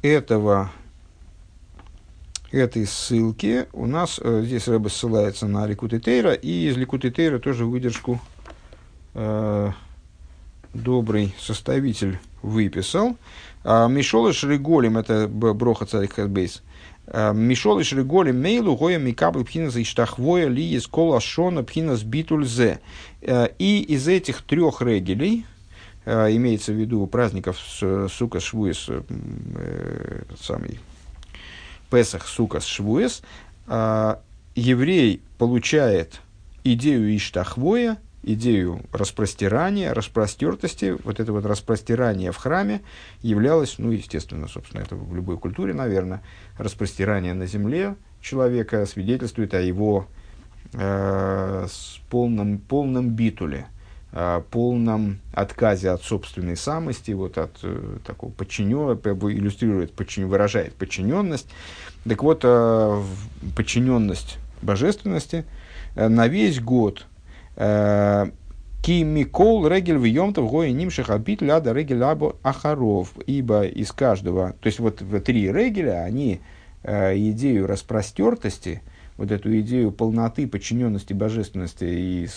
[0.01, 0.71] этого,
[2.51, 7.39] этой ссылки у нас э, здесь Рэбе ссылается на Ликут Тейра, и из Ликут Тейра
[7.39, 8.19] тоже выдержку
[9.13, 9.71] э,
[10.73, 13.15] добрый составитель выписал.
[13.63, 16.63] А, Мишолыш Реголем, это Броха Царик Хадбейс,
[17.07, 22.79] а, Мишолыш Реголем мейлу гоя микабл пхинас и ли из кола шона пхинас битульзе.
[23.21, 25.45] Э, и из этих трех регелей,
[26.05, 30.79] имеется в виду праздников сука швуес, э, самый
[31.91, 33.21] Песах сука швуес,
[33.67, 34.15] э,
[34.55, 36.21] еврей получает
[36.63, 42.81] идею Иштахвоя, идею распростирания, распростертости, вот это вот распростирание в храме
[43.21, 46.23] являлось, ну, естественно, собственно, это в любой культуре, наверное,
[46.57, 50.07] распростирание на земле человека свидетельствует о его
[50.73, 51.67] э,
[52.09, 53.67] полном, полном битуле–
[54.49, 58.99] полном отказе от собственной самости, вот от э, такого подчиненного,
[59.31, 61.47] иллюстрирует, подчин, выражает подчиненность.
[62.07, 63.03] Так вот, э,
[63.55, 65.45] подчиненность божественности
[65.95, 67.05] э, на весь год
[67.55, 68.31] э,
[68.83, 73.13] Ки Микол Регель в Йомтов Гоя Нимших Абит Ляда Регель Абу Ахаров.
[73.27, 76.41] Ибо из каждого, то есть вот в три Регеля, они
[76.83, 78.81] идею распростертости,
[79.21, 82.27] вот эту идею полноты, подчиненности божественности и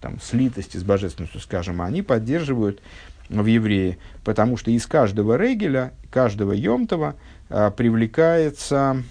[0.00, 2.80] там, слитости с божественностью, скажем, они поддерживают
[3.28, 7.16] в евреи, потому что из каждого регеля, каждого Йомтова
[7.50, 9.02] а, привлекается,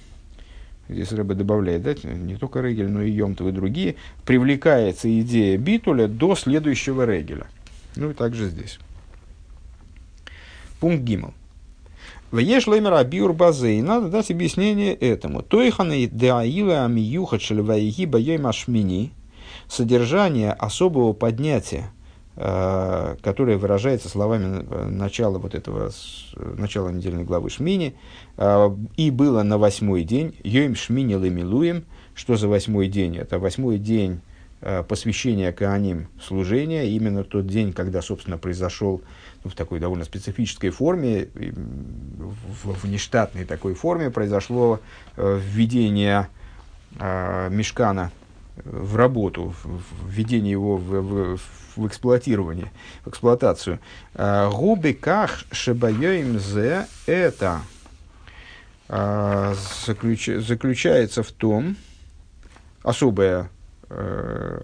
[0.90, 6.34] здесь Рэба добавляет, да, не только регель, но и Йомтов другие, привлекается идея битуля до
[6.34, 7.46] следующего регеля.
[7.96, 8.80] Ну и также здесь.
[10.80, 11.36] Пункт Гимл.
[12.32, 13.82] В Ешлемер Абиур Базей.
[13.82, 15.42] Надо дать объяснение этому.
[15.42, 19.14] Тойханы Деаила Амиюха Шельвайги Байой Машмини.
[19.68, 21.92] Содержание особого поднятия,
[22.36, 25.90] э, которое выражается словами начала вот этого,
[26.36, 27.96] начала недельной главы Шмини,
[28.38, 33.18] э, и было на восьмой день, Йоим Шмини Лемилуем, что за восьмой день?
[33.18, 34.22] Это восьмой день
[34.62, 39.02] э, посвящения Кааним служения, именно тот день, когда, собственно, произошел
[39.50, 44.80] в такой довольно специфической форме, в, в нештатной такой форме произошло
[45.18, 46.30] э, введение
[47.00, 48.12] э, мешкана
[48.64, 49.54] в работу,
[50.06, 51.40] введение его в, в,
[51.76, 52.72] в эксплуатирование,
[53.06, 53.80] в эксплуатацию.
[54.14, 57.62] Э, Губы ках шебайоим зе это
[59.86, 61.76] заключ, заключается в том,
[62.82, 63.52] особое,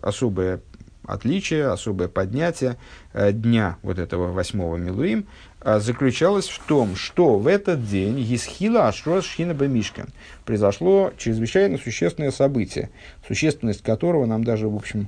[0.01, 0.61] особое
[1.07, 2.77] отличие, особое поднятие
[3.13, 5.27] э, дня вот этого восьмого Милуим
[5.61, 10.09] э, заключалось в том, что в этот день Есхила Ашрос Шхина Бамишкан
[10.45, 12.89] произошло чрезвычайно существенное событие,
[13.27, 15.07] существенность которого нам даже, в общем,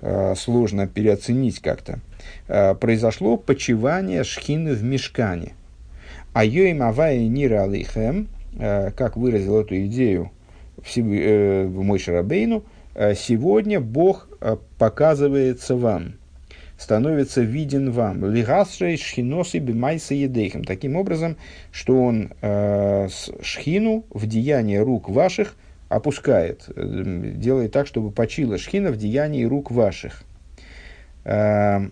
[0.00, 2.00] э, сложно переоценить как-то.
[2.80, 5.52] Произошло почивание Шхины в Мишкане.
[6.32, 8.28] А Йоим Авая Нира Алейхем,
[8.58, 10.30] как выразил эту идею
[10.76, 12.64] в Мой Шарабейну,
[12.96, 16.16] сегодня Бог Э, показывается вам,
[16.76, 18.30] становится виден вам.
[18.30, 20.64] Лигасрей шхиносы бимайса едейхем.
[20.64, 21.38] Таким образом,
[21.72, 23.08] что он э,
[23.40, 25.56] шхину в деяние рук ваших
[25.88, 30.24] опускает, э, делает так, чтобы почила шхина в деянии рук ваших.
[31.24, 31.88] Э,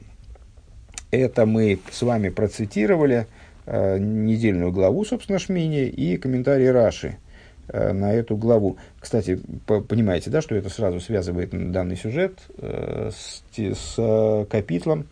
[1.11, 3.27] это мы с вами процитировали
[3.65, 7.22] э, недельную главу, собственно, Шмини и комментарий Раши– Э,
[7.69, 8.77] на эту главу.
[9.01, 15.07] Кстати, понимаете, да, что это сразу связывает данный сюжет э, с, с э, капитлом,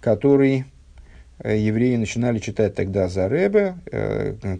[0.00, 0.64] который
[1.42, 3.74] евреи начинали читать тогда за Ребе,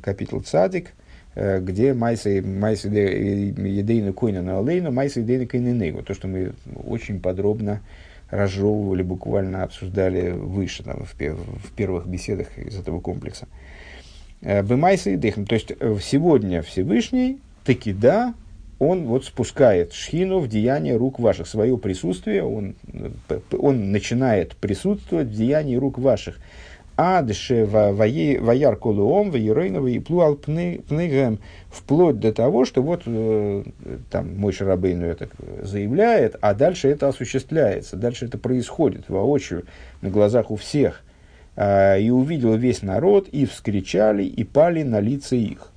[0.03, 0.92] капитл Цадик,
[1.35, 7.83] где Майса Едейна Койна Алейна, Майса Едейна Койна То, что мы очень подробно
[8.31, 13.46] разжевывали, буквально обсуждали выше, там, в, в первых беседах из этого комплекса.
[13.46, 13.89] Э,
[14.42, 15.46] Бымайса и дыхом.
[15.46, 18.35] То есть э, сегодня Всевышний, таки да,
[18.79, 25.29] он вот спускает шхину в деяние рук ваших, свое присутствие, он, э, он начинает присутствовать
[25.29, 26.38] в деянии рук ваших.
[26.96, 31.38] Адше ваяр колуом, ваерейнова и плуал пныгем,
[31.71, 33.04] вплоть до того, что вот
[34.10, 35.31] там мой Шарабейну это
[35.62, 39.65] заявляет, а дальше это осуществляется, дальше это происходит воочию,
[40.02, 41.02] на глазах у всех–
[41.57, 45.71] и увидел весь народ, и вскричали, и пали на лица их.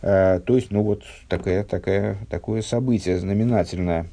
[0.00, 4.06] А, то есть, ну вот, такое, такое, такое событие знаменательное.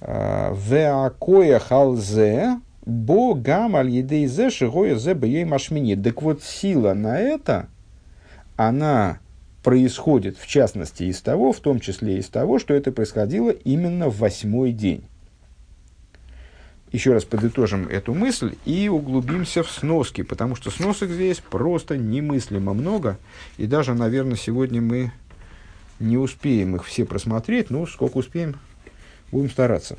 [0.00, 5.96] А, Веакоя халзе, Бо гам аль едей зе шигоя зе бей машмини.
[5.96, 7.66] Так вот, сила на это,
[8.56, 9.18] она
[9.64, 14.18] происходит, в частности, из того, в том числе из того, что это происходило именно в
[14.18, 15.04] восьмой день.
[16.92, 22.74] Еще раз подытожим эту мысль и углубимся в сноски, потому что сносок здесь просто немыслимо
[22.74, 23.18] много,
[23.58, 25.12] и даже, наверное, сегодня мы
[25.98, 28.56] не успеем их все просмотреть, ну, сколько успеем,
[29.32, 29.98] будем стараться.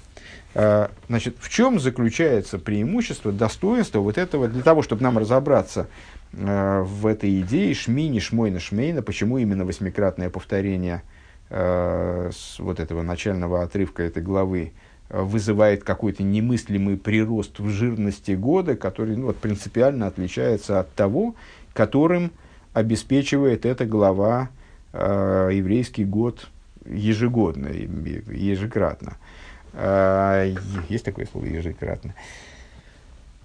[0.56, 5.88] А, значит, в чем заключается преимущество, достоинство вот этого, для того, чтобы нам разобраться
[6.34, 11.04] а, в этой идее шмини, шмойна, шмейна, почему именно восьмикратное повторение
[11.50, 12.30] а,
[12.60, 14.72] вот этого начального отрывка этой главы
[15.10, 21.36] вызывает какой-то немыслимый прирост в жирности года, который ну, вот, принципиально отличается от того,
[21.74, 22.32] которым
[22.74, 24.50] обеспечивает эта глава
[24.94, 26.48] э, еврейский год
[26.86, 29.18] ежегодно, ежекратно.
[29.74, 30.54] Э,
[30.90, 32.14] есть такое слово ежекратно.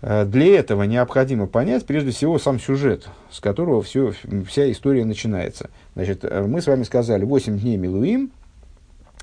[0.03, 4.13] Э, для этого необходимо понять, прежде всего, сам сюжет, с которого все,
[4.49, 5.71] вся история начинается.
[5.95, 8.31] Значит, э, мы с вами сказали, 8 дней Милуим,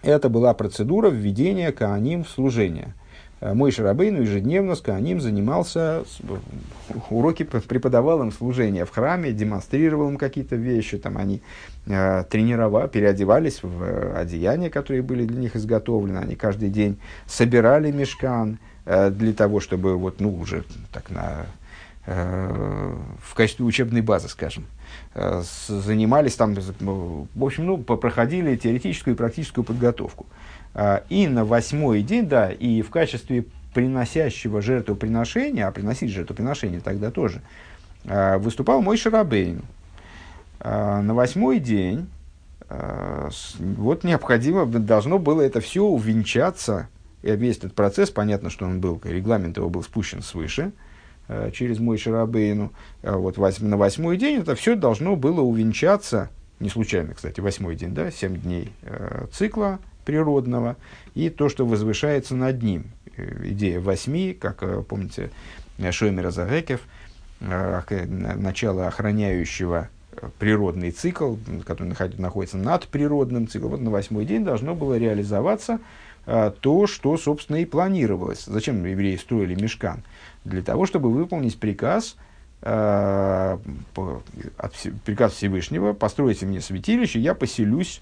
[0.02, 2.94] это была процедура введения Кааним в служение.
[3.42, 6.04] Э, мой Шарабейну ежедневно с Кааним занимался,
[7.10, 11.42] уроки преподавал им служение в храме, демонстрировал им какие-то вещи, там они
[11.88, 17.92] э, тренировали, переодевались в э, одеяния, которые были для них изготовлены, они каждый день собирали
[17.92, 21.46] мешкан э, для того, чтобы вот, ну, уже так на,
[22.06, 24.79] э, в качестве учебной базы, скажем, Э,
[25.14, 30.28] занимались там, в общем, ну, проходили теоретическую и практическую подготовку.
[30.74, 37.12] А, и на восьмой день, да, и в качестве приносящего жертвоприношения, а приносить жертвоприношение тогда
[37.12, 37.42] тоже,
[38.06, 39.62] а, выступал мой Шарабейн.
[40.60, 42.08] А, на восьмой день
[43.58, 46.88] вот необходимо, должно было это все увенчаться,
[47.24, 50.89] и весь этот процесс, понятно, что он был, регламент его был спущен свыше, Э,
[51.54, 52.72] через мой Шарабейну.
[53.02, 57.94] Э, вот на восьмой день это все должно было увенчаться, не случайно, кстати, восьмой день,
[57.94, 60.76] да, семь дней э, цикла природного,
[61.14, 62.86] и то, что возвышается над ним.
[63.44, 65.30] Идея восьми, как помните,
[65.92, 66.82] Шоймера Загекев,
[67.40, 69.90] начало охраняющего
[70.40, 73.72] природный цикл, который находится над природным циклом.
[73.72, 75.80] Вот на восьмой день должно было реализоваться
[76.26, 78.46] то, что, собственно, и планировалось.
[78.46, 80.04] Зачем евреи строили мешкан?
[80.46, 82.16] Для того, чтобы выполнить приказ,
[82.62, 83.58] э,
[84.58, 84.74] от,
[85.06, 88.02] приказ Всевышнего, постройте мне святилище, я поселюсь.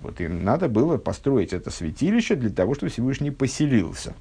[0.00, 4.14] Вот им надо было построить это святилище для того, чтобы Всевышний поселился.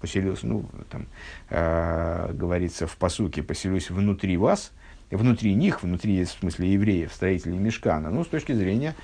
[0.00, 1.06] Поселился, ну, там
[1.50, 4.72] э, говорится в посуке, поселюсь внутри вас,
[5.10, 8.10] внутри них, внутри, в смысле, евреев, строителей Мешкана.
[8.10, 8.94] Ну, с точки зрения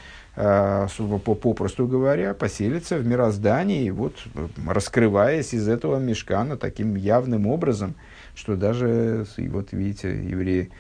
[0.40, 4.14] попросту говоря, поселится в мироздании, вот,
[4.66, 7.94] раскрываясь из этого мешкана таким явным образом,
[8.34, 10.70] что даже, и вот видите, евреи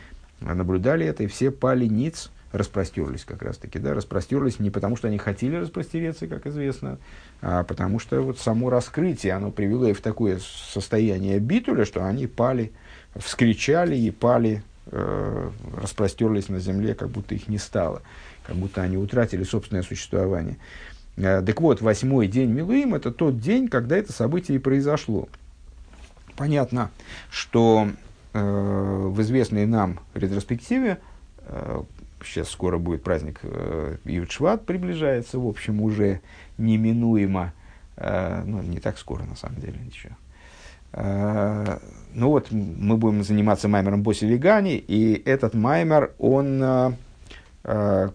[0.40, 5.18] наблюдали это, и все пали ниц, распростерлись как раз-таки, да, распростерлись не потому, что они
[5.18, 6.98] хотели распростереться, как известно,
[7.42, 12.26] а потому что вот само раскрытие, оно привело их в такое состояние битуля, что они
[12.26, 12.72] пали,
[13.14, 15.50] вскричали и пали, э,
[15.80, 18.02] распростерлись на земле, как будто их не стало
[18.46, 20.56] как будто они утратили собственное существование.
[21.16, 25.28] Э, так вот, восьмой день Милуим– это тот день, когда это событие и произошло.
[26.36, 26.90] Понятно,
[27.30, 27.88] что
[28.32, 30.98] э, в известной нам ретроспективе,
[31.40, 31.82] э,
[32.24, 36.20] сейчас скоро будет праздник э, Ютшват, приближается, в общем, уже
[36.56, 37.52] неминуемо,
[37.96, 40.14] э, ну, не так скоро, на самом деле, ничего.
[40.92, 41.78] Э,
[42.14, 46.62] ну вот, мы будем заниматься маймером Боси Вегани, и этот маймер, он
[47.64, 48.10] э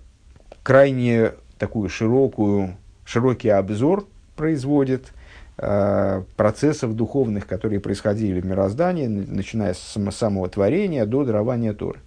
[0.65, 5.13] крайне такую широкую, широкий обзор производит
[5.59, 11.99] э, процессов духовных, которые происходили в мироздании, начиная с самого творения до дарования Торы,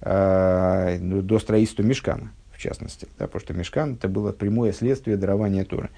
[0.00, 5.66] э, до строительства Мешкана, в частности, да, потому что Мешкан это было прямое следствие дарования
[5.66, 5.90] Торы.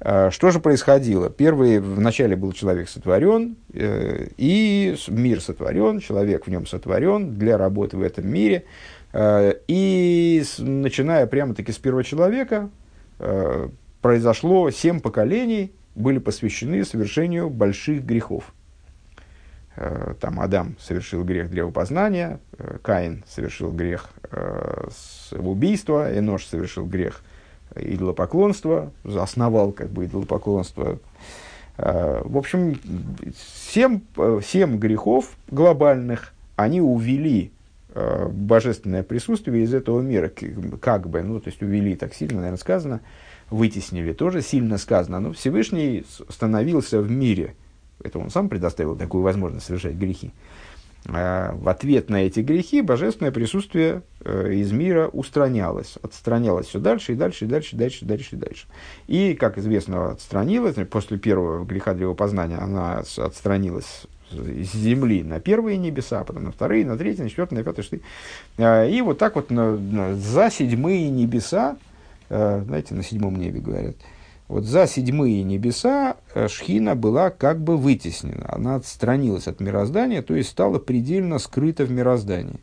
[0.00, 1.30] Э, что же происходило?
[1.30, 8.02] Первый, вначале был человек сотворен, и мир сотворен, человек в нем сотворен для работы в
[8.02, 8.64] этом мире–
[9.14, 12.70] и начиная прямо-таки с первого человека,
[13.18, 13.68] э,
[14.02, 18.52] произошло семь поколений, были посвящены совершению больших грехов.
[19.76, 22.38] Э, там Адам совершил грех древопознания,
[22.82, 24.10] Каин совершил грех
[25.32, 27.22] убийства, Энош совершил грех
[27.74, 30.98] идолопоклонства, основал как бы идолопоклонство.
[31.76, 32.78] В общем,
[33.70, 34.00] семь,
[34.44, 37.57] семь грехов глобальных, они увели Э,
[38.30, 40.30] божественное присутствие из этого мира,
[40.80, 43.00] как бы, ну, то есть увели так сильно, наверное, сказано,
[43.50, 47.54] вытеснили тоже сильно сказано, но Всевышний становился в мире
[48.02, 50.32] это он сам предоставил такую возможность совершать грехи,
[51.06, 57.12] а в ответ на эти грехи божественное присутствие э, из мира устранялось, отстранялось все дальше
[57.12, 58.66] и дальше, и дальше, и дальше, и дальше, и дальше.
[59.06, 66.24] И, как известно, отстранилось, после первого греха древопознания она отстранилась с земли на первые небеса,
[66.24, 68.02] потом на вторые, на третьи, на четвертые, на пятые, шестые.
[68.58, 71.76] А, и вот так вот на, за седьмые небеса,
[72.28, 73.96] э, знаете, на седьмом небе говорят,
[74.48, 78.46] вот за седьмые небеса э, Шхина была как бы вытеснена.
[78.48, 82.58] Она отстранилась от мироздания, то есть стала предельно скрыта в мироздании.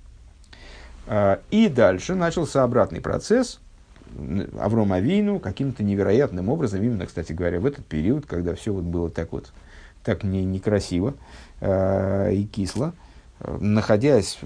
[1.07, 3.59] А, и дальше начался обратный процесс.
[4.59, 9.09] Авром Авину каким-то невероятным образом, именно, кстати говоря, в этот период, когда все вот было
[9.09, 9.51] так вот,
[10.03, 11.16] так не, некрасиво
[12.32, 12.93] и кисло,
[13.39, 14.39] находясь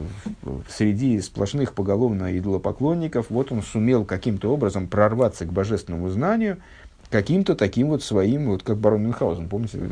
[0.70, 6.57] среди сплошных поголовно идолопоклонников, вот он сумел каким-то образом прорваться к божественному знанию–
[7.09, 9.89] каким-то таким вот своим, вот как барон Мюнхгаузен, помните,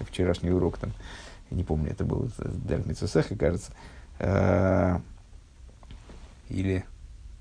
[0.00, 0.92] вчерашний урок там,
[1.50, 3.72] не помню, это был Дерг Митсусеха, кажется,
[4.18, 4.98] э,
[6.48, 6.84] или,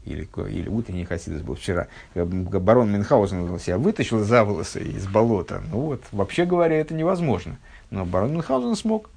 [0.05, 1.87] или, или утренний Хасидус был вчера.
[2.15, 5.61] Барон Мюнхгаузен себя вытащил за волосы из болота.
[5.71, 7.57] Ну вот, вообще говоря, это невозможно.
[7.89, 9.09] Но барон Мюнхгаузен смог.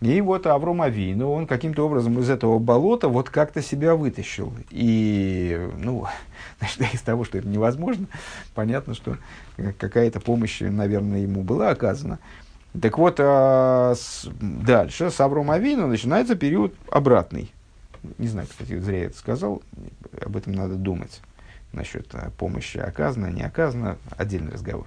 [0.00, 4.52] И вот Авром Авину, он каким-то образом из этого болота вот как-то себя вытащил.
[4.70, 6.06] И, ну,
[6.58, 8.06] значит, из того, что это невозможно,
[8.54, 9.16] понятно, что
[9.78, 12.18] какая-то помощь, наверное, ему была оказана.
[12.80, 17.52] Так вот, а, с, дальше с Авром Авину начинается период обратный.
[18.18, 19.62] Не знаю, кстати, зря я это сказал,
[20.20, 21.20] об этом надо думать.
[21.72, 24.86] Насчет а, помощи оказана, не оказана, отдельный разговор.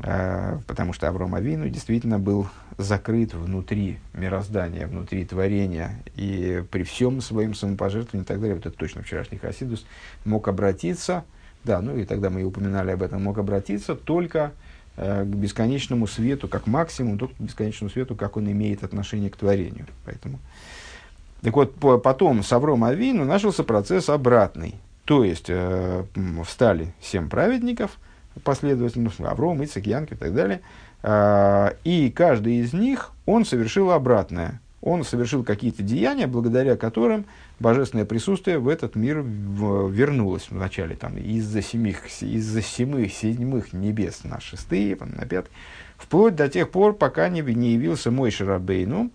[0.00, 2.46] А, потому что Авром Авину действительно был
[2.76, 8.76] закрыт внутри мироздания, внутри творения, и при всем своем самопожертвовании и так далее, вот это
[8.76, 9.84] точно вчерашний Хасидус,
[10.24, 11.24] мог обратиться,
[11.64, 14.52] да, ну и тогда мы и упоминали об этом, мог обратиться только
[14.96, 19.36] э, к бесконечному свету, как максимум, только к бесконечному свету, как он имеет отношение к
[19.36, 19.86] творению.
[20.04, 20.38] Поэтому...
[21.42, 24.76] Так вот, по, потом с Авром Авину начался процесс обратный.
[25.04, 26.04] То есть, э,
[26.44, 27.98] встали семь праведников,
[28.44, 30.60] последовательно, Авром, Ицек, Янки и так далее–
[31.02, 34.60] а, и каждый из них, он совершил обратное.
[34.80, 37.26] Он совершил какие-то деяния, благодаря которым
[37.58, 44.40] божественное присутствие в этот мир вернулось вначале там, из-за семих, из-за семых, седьмых небес на
[44.40, 45.52] шестые, на пятые,
[45.96, 49.10] вплоть до тех пор, пока не, не явился мой Шарабейну,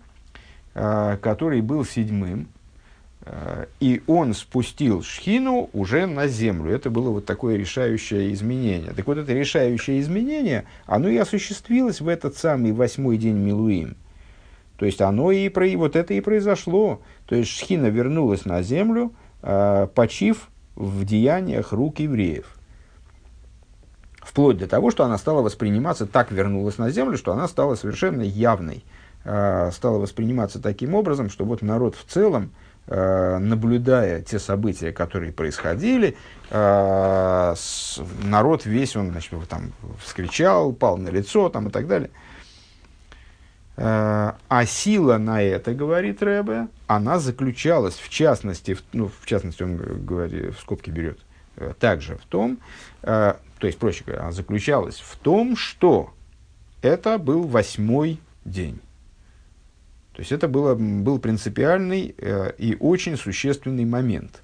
[0.74, 2.48] а, который был седьмым,
[3.80, 6.72] и он спустил шхину уже на землю.
[6.72, 8.92] Это было вот такое решающее изменение.
[8.92, 13.96] Так вот, это решающее изменение, оно и осуществилось в этот самый восьмой день Милуим.
[14.76, 17.00] То есть, оно и про и вот это и произошло.
[17.26, 19.12] То есть, шхина вернулась на землю,
[19.42, 22.56] э, почив в деяниях рук евреев.
[24.20, 28.22] Вплоть до того, что она стала восприниматься, так вернулась на землю, что она стала совершенно
[28.22, 28.84] явной.
[29.24, 32.50] Э, стала восприниматься таким образом, что вот народ в целом,
[32.86, 36.16] наблюдая те события, которые происходили,
[36.50, 37.54] э,
[38.24, 39.72] народ весь, он значит, там,
[40.02, 42.10] вскричал, пал на лицо там, и так далее.
[43.76, 49.62] Э, а сила на это, говорит Рэбе, она заключалась, в частности, в, ну, в частности,
[49.62, 51.18] он говорит, в скобки берет,
[51.78, 52.58] также в том,
[53.00, 56.12] то есть, проще говоря, она заключалась в том, что
[56.82, 58.80] это был восьмой день.
[60.14, 64.42] То есть это было, был принципиальный э, и очень существенный момент.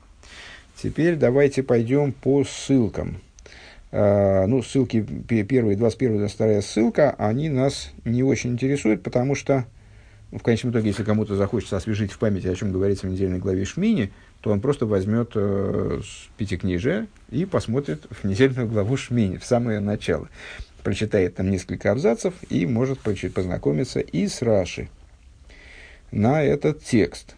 [0.77, 3.21] Теперь давайте пойдем по ссылкам.
[3.93, 9.65] Э, ну, ссылки первые, 21 22 ссылка, они нас не очень интересуют, потому что,
[10.33, 13.39] ну, в конечном итоге, если кому-то захочется освежить в памяти, о чем говорится в недельной
[13.39, 14.11] главе Шмини,
[14.41, 16.01] то он просто возьмет э,
[16.37, 20.29] пятикнижие и посмотрит в недельную главу Шмини, в самое начало.
[20.83, 24.89] Прочитает там несколько абзацев и может познакомиться и с Раши
[26.13, 27.37] на этот текст,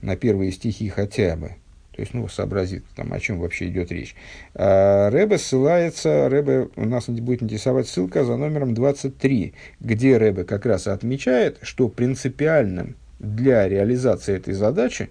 [0.00, 1.52] на первые стихи хотя бы.
[1.92, 4.16] То есть, ну, сообразит, там, о чем вообще идет речь.
[4.54, 10.88] А, ссылается, Рэбе, у нас будет интересовать ссылка за номером 23, где Рэбе как раз
[10.88, 15.08] отмечает, что принципиальным для реализации этой задачи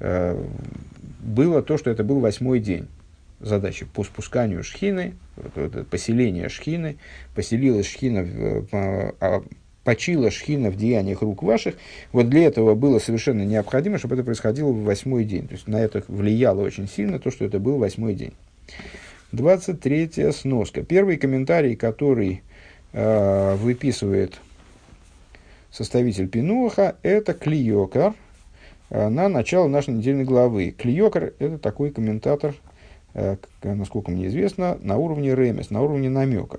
[0.00, 0.36] э,
[1.20, 2.88] было то, что это был восьмой день
[3.40, 5.14] задачи по спусканию шхины,
[5.90, 6.96] поселение шхины,
[7.34, 9.42] поселилась шхина в, а,
[9.86, 11.76] почила шхина в деяниях рук ваших,
[12.10, 15.46] вот для этого было совершенно необходимо, чтобы это происходило в восьмой день.
[15.46, 18.32] То есть на это влияло очень сильно то, что это был восьмой день.
[19.30, 20.82] 23 сноска.
[20.82, 22.42] Первый комментарий, который
[22.92, 24.40] э, выписывает
[25.70, 28.14] составитель Пинуха, это Клиокар
[28.90, 30.74] э, на начало нашей недельной главы.
[30.76, 32.56] Клиокар– это такой комментатор,
[33.14, 36.58] э, насколько мне известно, на уровне ремес, на уровне намека.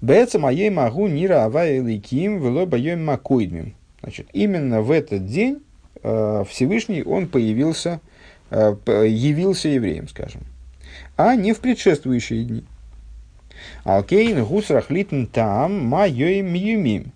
[0.00, 3.74] Бэца моей могу нира авая ликим вело боем макойдмим.
[4.02, 5.62] Значит, именно в этот день
[6.02, 8.00] э, Всевышний он появился,
[8.50, 10.42] э, явился евреем, скажем,
[11.16, 12.64] а не в предшествующие дни.
[13.84, 17.12] Алкейн гусрах литн там майоим юмим.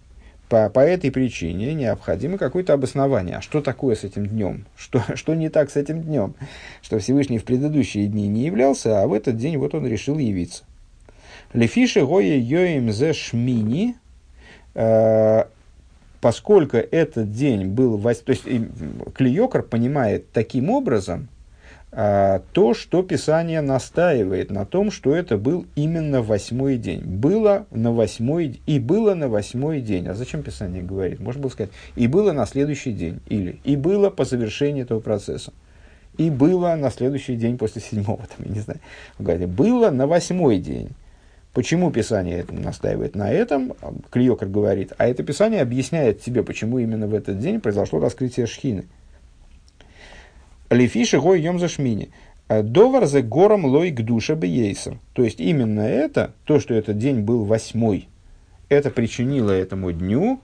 [0.48, 3.36] По, по этой причине необходимо какое-то обоснование.
[3.36, 4.64] А что такое с этим днем?
[4.76, 6.34] Что, что не так с этим днем?
[6.80, 10.64] Что Всевышний в предыдущие дни не являлся, а в этот день вот он решил явиться.
[11.52, 13.96] Лефиши гоя йоим зе шмини,
[14.74, 15.44] э,
[16.20, 18.00] поскольку этот день был...
[18.00, 18.44] То есть
[19.14, 21.28] Клиокар понимает таким образом,
[21.90, 27.00] а, то, что Писание настаивает на том, что это был именно восьмой день.
[27.02, 30.06] Было на восьмой и было на восьмой день.
[30.06, 31.18] А зачем Писание говорит?
[31.18, 33.20] Можно было сказать, и было на следующий день.
[33.28, 35.52] Или и было по завершении этого процесса.
[36.18, 38.80] И было на следующий день после седьмого, там, я не знаю.
[39.18, 40.90] Говорит, было на восьмой день.
[41.58, 43.72] Почему Писание настаивает на этом?
[44.12, 48.84] Клиокер говорит, а это Писание объясняет тебе, почему именно в этот день произошло раскрытие Шхины.
[50.70, 52.10] Лефиши гой йом зашмини.
[52.48, 55.00] Довар за гором лой к душе бейсер.
[55.14, 58.08] То есть именно это, то, что этот день был восьмой,
[58.68, 60.40] это причинило этому дню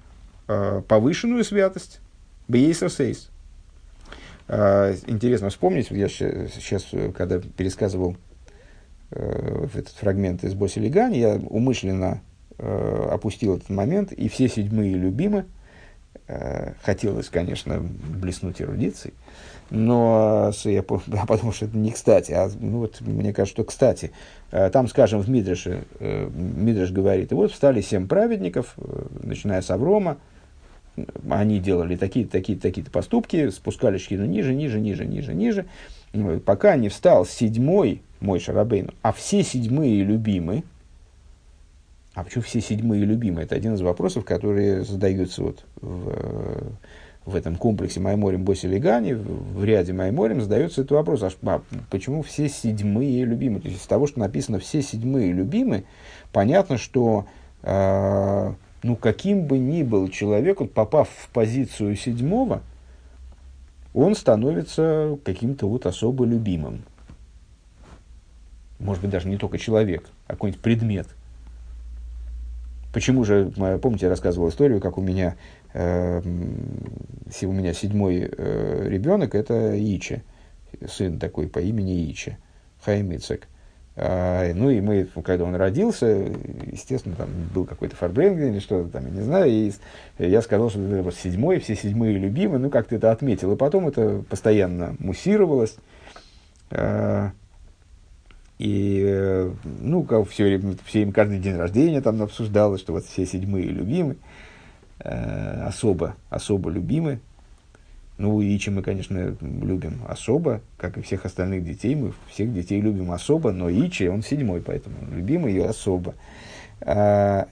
[0.49, 2.01] э, повышенную святость.
[2.49, 3.31] Бейсер сейс.
[4.49, 8.17] Э, интересно вспомнить, я сейчас, когда пересказывал
[9.15, 12.21] э, этот фрагмент из Боси Легани, я умышленно
[12.59, 15.47] э, опустил этот момент, и все седьмые любимы,
[16.29, 19.15] э, хотелось, конечно, блеснуть эрудицией,
[19.71, 24.13] но я, подумал, что это не кстати, а ну, вот, мне кажется, что кстати.
[24.51, 28.77] Там, скажем, в Мидреше, э, Мидреш говорит, и вот встали семь праведников,
[29.23, 30.19] начиная с Аврома,
[31.29, 35.67] они делали такие-то, такие-то, такие-то поступки, спускали шхину ниже, ниже, ниже, ниже, ниже,
[36.45, 40.65] пока не встал седьмой мой Шарабейн, а все седьмые любимы,
[42.15, 43.45] а почему все седьмые любимые?
[43.45, 46.75] Это один из вопросов, которые задаются вот в,
[47.27, 52.23] в этом комплексе Майморим Боси Легани, в ряде Майморим задается этот вопрос, а, а почему
[52.23, 53.61] все седьмые любимые?
[53.61, 55.85] То есть из того, что написано все седьмые любимые,
[56.33, 57.27] понятно, что
[57.63, 58.53] э,
[58.85, 62.63] ну, каким бы ни был человек, вот, попав в позицию седьмого,
[63.95, 66.83] он становится каким-то вот особо любимым.
[68.79, 71.07] Может быть, даже не только человек, а какой-нибудь предмет.
[72.93, 73.51] Почему же,
[73.83, 75.37] помните, я рассказывал историю, как у меня
[75.75, 80.23] у меня седьмой э, ребенок, это Ичи,
[80.89, 82.39] сын такой по имени Ичи,
[82.85, 83.49] Хаймицек.
[83.97, 86.07] А, ну и мы, когда он родился,
[86.71, 89.73] естественно, там был какой-то фарбренген или что-то там, я не знаю, и
[90.19, 93.53] я сказал, что это вот седьмой, все седьмые любимые, ну как-то это отметил.
[93.53, 95.77] И потом это постоянно муссировалось.
[96.71, 97.33] А,
[98.59, 103.27] и, э, ну, как все, все им каждый день рождения там обсуждалось, что вот все
[103.27, 104.17] седьмые любимые.
[105.01, 107.21] Э, особо, особо любимы.
[108.17, 111.97] Ну, Ичи мы, конечно, любим особо, как и всех остальных детей.
[111.97, 116.15] Мы всех детей любим особо, но Ичи, он седьмой, поэтому любимый и особо.
[116.81, 117.49] А,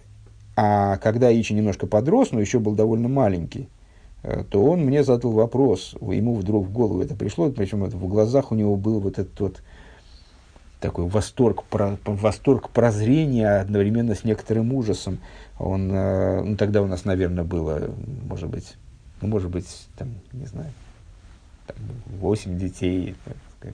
[0.54, 3.68] а когда Ичи немножко подрос, но еще был довольно маленький,
[4.22, 8.06] э, то он мне задал вопрос, ему вдруг в голову это пришло, причем это в
[8.06, 9.62] глазах у него был вот этот вот
[10.82, 15.18] такой восторг, про, восторг прозрения одновременно с некоторым ужасом.
[15.58, 17.90] Он, э, ну, тогда у нас, наверное, было,
[18.28, 18.74] может быть,
[19.20, 20.70] ну, может быть, там, не знаю,
[21.66, 21.76] там,
[22.18, 23.14] 8 детей,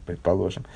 [0.07, 0.67] предположим.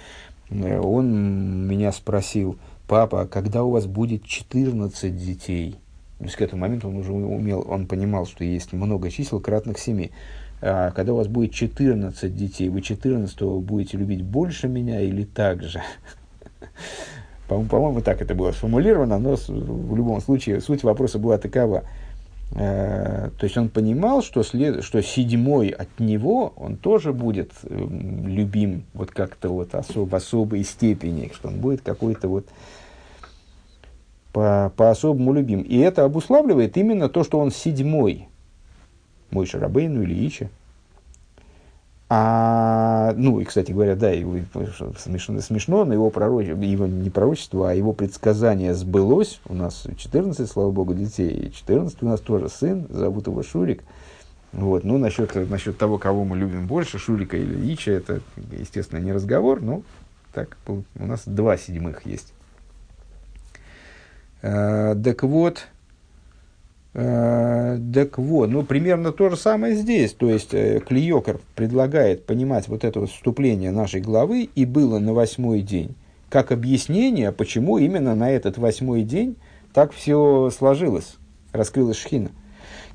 [0.50, 2.58] Э, он меня спросил,
[2.88, 5.76] папа, а когда у вас будет 14 детей?
[6.18, 9.78] То есть к этому моменту он уже умел, он понимал, что есть много чисел кратных
[9.78, 10.08] 7.
[10.62, 15.62] А когда у вас будет 14 детей, вы 14 будете любить больше меня или так
[15.62, 15.82] же?
[17.48, 21.84] По-моему, так это было сформулировано, но в любом случае суть вопроса была такова.
[22.54, 27.86] Э, то есть он понимал, что, след, что седьмой от него, он тоже будет э,
[28.26, 32.46] любим вот как-то вот особ, в особой степени, что он будет какой-то вот
[34.32, 35.62] по, по-особому любим.
[35.62, 38.28] И это обуславливает именно то, что он седьмой.
[39.30, 40.48] Мой Шарабейну или Ича.
[42.14, 44.36] А, ну, и, кстати говоря, да, его,
[44.98, 49.40] смешно, смешно, но его, пророч, его не пророчество, а его предсказание сбылось.
[49.46, 53.82] У нас 14, слава богу, детей, 14 у нас тоже сын, зовут его Шурик.
[54.52, 54.84] Вот.
[54.84, 59.62] Ну, насчет, насчет того, кого мы любим больше, Шурика или Ича, это, естественно, не разговор,
[59.62, 59.80] но
[60.34, 62.34] так, у нас два седьмых есть.
[64.42, 65.66] А, так вот,
[66.92, 70.12] так вот, ну, примерно то же самое здесь.
[70.12, 75.14] То есть, э, Клиокер предлагает понимать вот это вот вступление нашей главы «и было на
[75.14, 75.94] восьмой день»
[76.28, 79.36] как объяснение, почему именно на этот восьмой день
[79.74, 81.16] так все сложилось,
[81.52, 82.30] раскрылась шхина.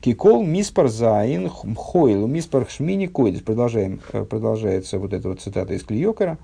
[0.01, 3.41] Кикол миспар заин мхойл миспар шмини койдис.
[3.41, 6.37] Продолжаем, э, продолжается вот эта вот цитата из Клиокера.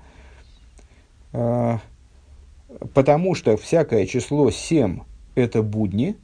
[2.92, 5.00] Потому что всякое число 7–
[5.34, 6.16] это будни,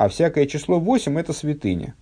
[0.00, 1.94] а всякое число 8– это святыня.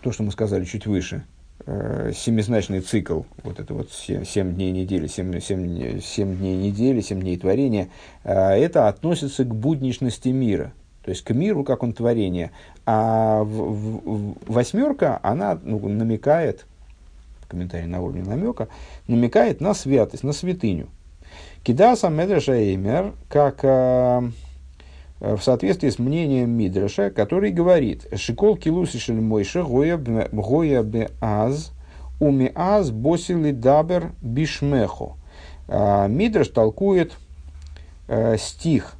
[0.00, 1.22] То, что мы сказали чуть выше.
[1.66, 7.02] Э, семизначный цикл, вот это вот 7, 7 дней недели, 7, 7, 7 дней недели,
[7.02, 7.90] 7 дней творения,
[8.24, 10.72] э, это относится к будничности мира,
[11.04, 12.52] то есть к миру как он творение.
[12.86, 16.64] А в, в, восьмерка, она ну, намекает,
[17.48, 18.68] комментарий на уровне намека,
[19.08, 20.88] намекает на святость, на святыню.
[21.64, 24.22] Кидаса Медреша Эймер, как Э,
[25.20, 31.72] в соответствии с мнением Мидраша, который говорит «Шикол килуси шель мойша гоя бе аз
[32.18, 35.16] уми аз босили дабер бишмехо».
[35.72, 37.12] А, Мидраш толкует
[38.08, 38.94] э, стих,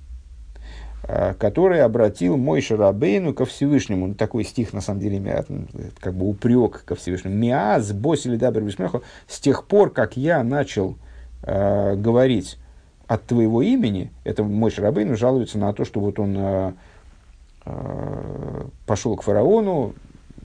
[1.02, 4.06] э, который обратил мой Шарабейну ко Всевышнему.
[4.06, 5.44] Ну, такой стих, на самом деле,
[5.98, 7.34] как бы упрек ко Всевышнему.
[7.34, 10.96] Миаз, босили дабер бишмехо, с тех пор, как я начал
[11.42, 12.56] э, говорить
[13.10, 16.72] от твоего имени, это мой Шарабейн жалуется на то, что вот он э,
[17.66, 19.94] э, пошел к фараону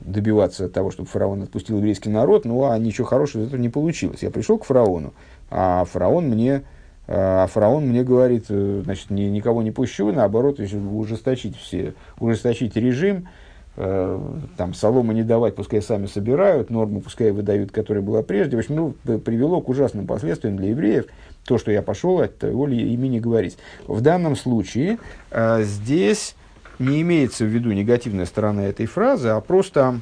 [0.02, 4.24] добиваться того, чтобы фараон отпустил еврейский народ, ну а ничего хорошего из этого не получилось.
[4.24, 5.14] Я пришел к фараону,
[5.52, 6.64] а фараон мне,
[7.06, 13.28] э, а фараон мне говорит, значит, ни, никого не пущу, наоборот, ужесточить все, ужесточить режим,
[13.76, 18.56] там соломы не давать, пускай сами собирают, норму пускай выдают, которая была прежде.
[18.56, 21.08] В общем, ну, привело к ужасным последствиям для евреев
[21.46, 23.58] то, что я пошел от его имени говорить.
[23.88, 24.98] В данном случае
[25.32, 26.36] э, здесь
[26.80, 30.02] не имеется в виду негативная сторона этой фразы, а просто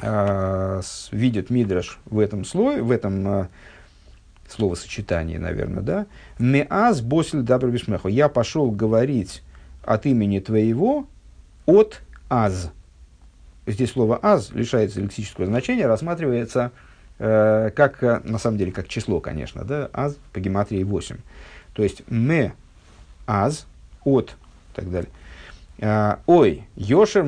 [0.00, 3.48] э, видит Мидраш в этом слое, в этом э,
[4.48, 6.06] словосочетании, наверное, да,
[6.38, 9.42] «Меаз босиль дабр бишмехо» «Я пошел говорить
[9.82, 11.06] от имени твоего
[11.64, 12.70] от аз».
[13.66, 16.72] Здесь слово «аз» лишается лексического значения, рассматривается
[17.18, 21.16] как, э, на самом деле, как число, конечно, да, аз по гематрии 8.
[21.72, 22.52] То есть ме
[23.26, 23.66] аз
[24.04, 24.30] от
[24.72, 25.10] и так далее.
[25.78, 27.24] Э, ой, Йошер,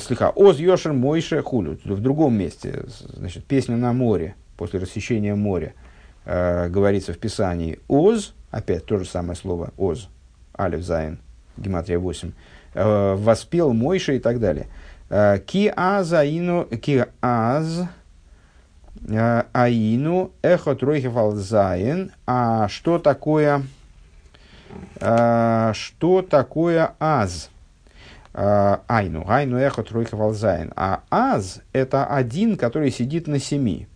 [0.00, 1.78] слегка, оз Йошер Мойше Хулю.
[1.84, 5.74] В другом месте, значит, песня на море, после рассечения моря,
[6.26, 10.08] говорится в Писании оз, опять то же самое слово оз,
[10.58, 11.18] алиф зайн,
[11.58, 12.32] гематрия 8,
[12.74, 14.68] воспел Мойша и так далее.
[15.46, 18.03] Ки аз аину, ки аз, Э,
[19.08, 22.12] аину эхо тройхефалзайн.
[22.26, 23.62] А что такое,
[25.00, 27.50] а, что такое аз?
[28.32, 30.72] А, айну, айну эхо тройхефалзайн.
[30.76, 33.86] А аз это один, который сидит на семи.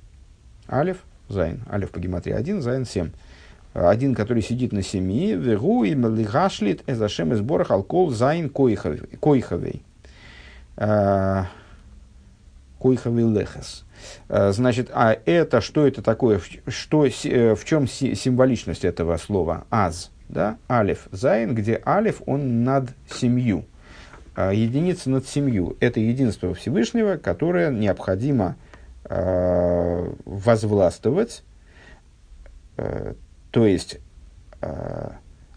[0.69, 0.99] Алиф,
[1.29, 1.63] зайн.
[1.71, 3.11] Алиф по гематрии один, зайн семь.
[3.75, 9.19] Один, который сидит на семи, вегу и мелигашлит эзашем из борах алкол зайн койховей.
[9.21, 9.83] Койховей
[13.25, 13.85] лехес.
[14.29, 19.65] Э, значит, а это, что это такое, что, э, в чем символичность этого слова?
[19.71, 23.65] «אז», да, אלף, זין, где אלף, он над семью,
[24.35, 25.77] а единица над семью.
[25.81, 28.57] Это единство Всевышнего, которое необходимо
[29.05, 31.43] э, возвластвовать,
[32.77, 33.15] э,
[33.51, 33.99] то есть
[34.61, 35.11] э,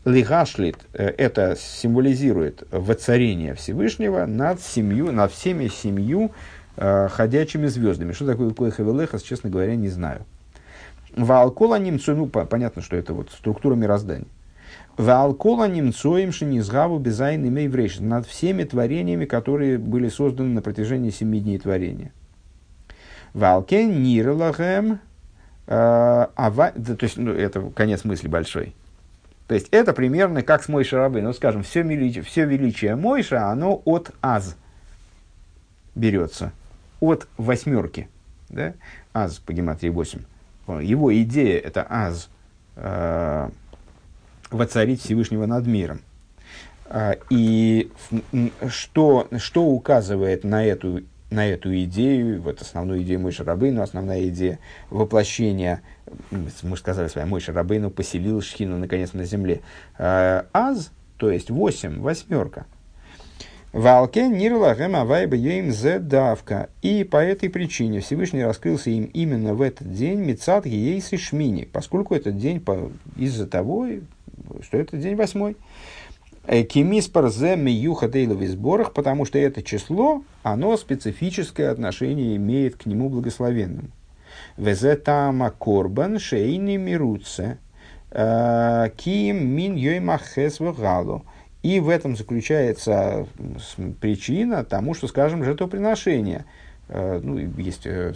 [0.05, 8.11] להשליט, э, это символизирует воцарение Всевышнего над семью, над всеми семью э, ходячими звездами.
[8.11, 10.25] Что такое כוכבי לכת, честно говоря, не знаю.
[11.15, 14.27] Ваалкола немцу, ну, понятно, что это вот структура мироздания.
[14.97, 17.69] Ваалкола немцоим шинизгаву безайн имей.
[17.99, 22.11] Над всеми творениями, которые были созданы на протяжении семи дней творения.
[23.33, 24.99] Валкен нирлагем,
[25.67, 28.75] э, то есть, ну, это конец мысли большой.
[29.47, 31.21] То есть, это примерно как с Мойша Рабы.
[31.21, 34.57] Ну, скажем, все величие, все величие Мойша, оно от Аз
[35.95, 36.51] берется
[37.01, 38.07] от восьмерки,
[38.49, 38.73] да,
[39.11, 40.21] аз по гематрии 8.
[40.81, 42.29] Его идея– это аз
[42.77, 43.49] э,
[44.51, 45.99] воцарить Всевышнего над миром.
[46.85, 47.91] Э, и
[48.69, 54.59] что, что указывает на эту, на эту идею, вот основную идею Мой Шарабейну, основная идея
[54.89, 55.81] воплощения,
[56.29, 59.61] мы сказали с вами, Мой Шарабейну поселил Шхину наконец на земле.
[59.97, 62.65] Э, аз, то есть восемь, восьмерка–
[63.73, 66.69] Валке нирла гэма вайба ейм зе давка.
[66.81, 71.69] И по этой причине Всевышний раскрылся им именно в этот день Мецат Ейс и Шмини,
[71.71, 72.61] поскольку этот день
[73.15, 73.87] из-за того,
[74.61, 75.55] что это день восьмой.
[76.45, 82.85] Э, Кемиспар зе миюха дейлов сборах, потому что это число, оно специфическое отношение имеет к
[82.85, 83.87] нему благословенному.
[84.57, 87.57] Везе тама корбан шейни мируце.
[88.09, 91.23] Э, ким мин йой махес галу.
[91.63, 93.27] И в этом заключается
[93.99, 96.45] причина тому, что, скажем, жертвоприношение.
[96.89, 98.13] Э, ну, есть э,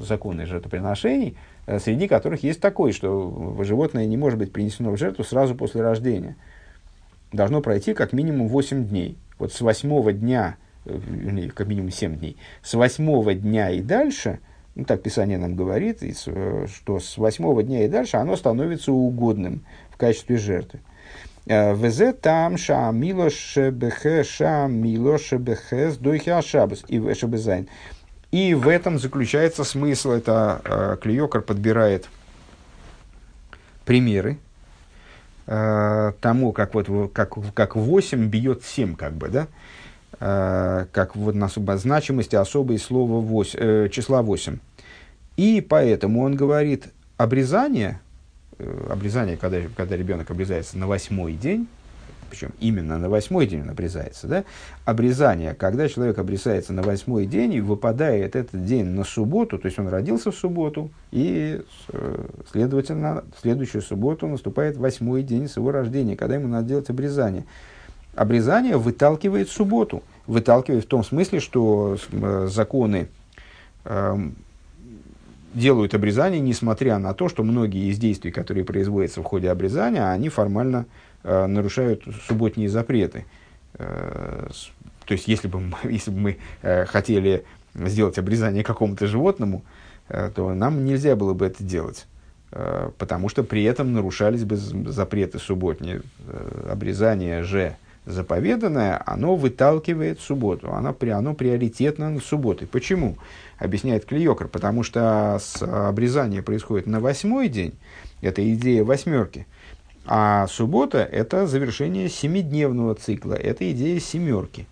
[0.00, 5.24] законы жертвоприношений, э, среди которых есть такой, что животное не может быть принесено в жертву
[5.24, 6.36] сразу после рождения.
[7.32, 9.18] Должно пройти как минимум 8 дней.
[9.38, 14.40] Вот с восьмого дня, как минимум 7 дней, с восьмого дня и дальше,
[14.74, 19.96] ну так Писание нам говорит, что с восьмого дня и дальше оно становится угодным в
[19.96, 20.80] качестве жертвы.
[21.50, 27.68] Э, Везе там ша милош бехе ша милош бехе с дойхи ашабас и шабезайн.
[28.30, 30.12] И в этом заключается смысл.
[30.12, 32.08] Это э, Клеекар подбирает
[33.84, 34.38] примеры
[35.48, 39.48] э, тому, как, вот, как, как 8 бьет 7, как бы, да?
[40.92, 44.58] Как вот на значимости особое слово 8, э, числа 8.
[45.36, 48.00] И поэтому он говорит, обрезание–
[48.88, 51.68] обрезание, когда, когда ребенок обрезается на восьмой день,
[52.30, 54.44] причем именно на восьмой день он обрезается, да?
[54.84, 59.78] обрезание, когда человек обрезается на восьмой день и выпадает этот день на субботу, то есть
[59.78, 65.72] он родился в субботу, и, э, следовательно, в следующую субботу наступает восьмой день с его
[65.72, 67.44] рождения, когда ему надо делать обрезание.
[68.14, 73.08] Обрезание выталкивает субботу, выталкивает в том смысле, что э, законы
[73.84, 74.36] эм,
[75.54, 80.28] делают обрезание, несмотря на то, что многие из действий, которые производятся в ходе обрезания, они
[80.28, 80.86] формально
[81.22, 83.26] э, нарушают субботние запреты.
[83.74, 84.48] Э,
[85.04, 87.44] то есть, если бы, если бы мы э, хотели
[87.74, 89.62] сделать обрезание какому-то животному,
[90.08, 92.06] э, то нам нельзя было бы это делать,
[92.52, 96.02] э, потому что при этом нарушались бы запреты субботние.
[96.26, 97.76] Э, обрезание же
[98.06, 102.66] заповеданное, оно выталкивает субботу, оно, оно приоритетно над субботой.
[102.66, 103.16] Почему?
[103.58, 107.74] Объясняет Клиокер, потому что с обрезание происходит на восьмой день,
[108.20, 109.46] это идея восьмерки,
[110.06, 114.66] а суббота– это завершение семидневного цикла, это идея семерки.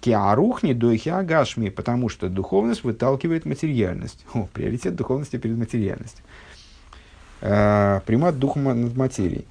[0.00, 4.26] Киарухни дойхи агашми, потому что духовность выталкивает материальность.
[4.34, 6.22] О, приоритет духовности перед материальностью.
[7.40, 9.46] Э, примат духа над материей.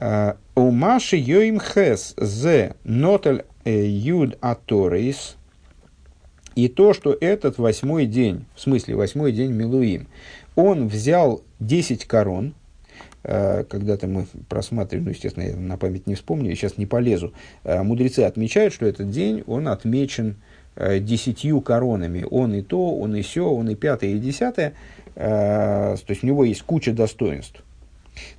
[0.00, 5.36] Э, у Маши Йоим Хес Зе Нотель э, Юд Аторис.
[6.56, 10.08] И то, что этот восьмой день, в смысле восьмой день Милуим,
[10.56, 12.54] он взял 10 корон,
[13.22, 17.32] э, когда-то мы просматривали, ну, естественно, я на память не вспомню, сейчас не полезу,
[17.64, 20.36] мудрецы отмечают, что этот день, он отмечен
[20.76, 22.24] десятью коронами.
[22.30, 24.72] Он и то, он и все, он и пятое, и десятое.
[25.14, 27.62] То есть у него есть куча достоинств.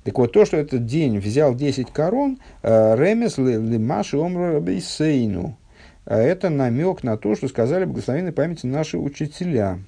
[0.04, 5.56] Так вот, то, что этот день взял 10 корон, э, ремес лимаши омру бейсейну,
[6.06, 9.78] э, это намек на то, что сказали благословенной памяти наши учителя.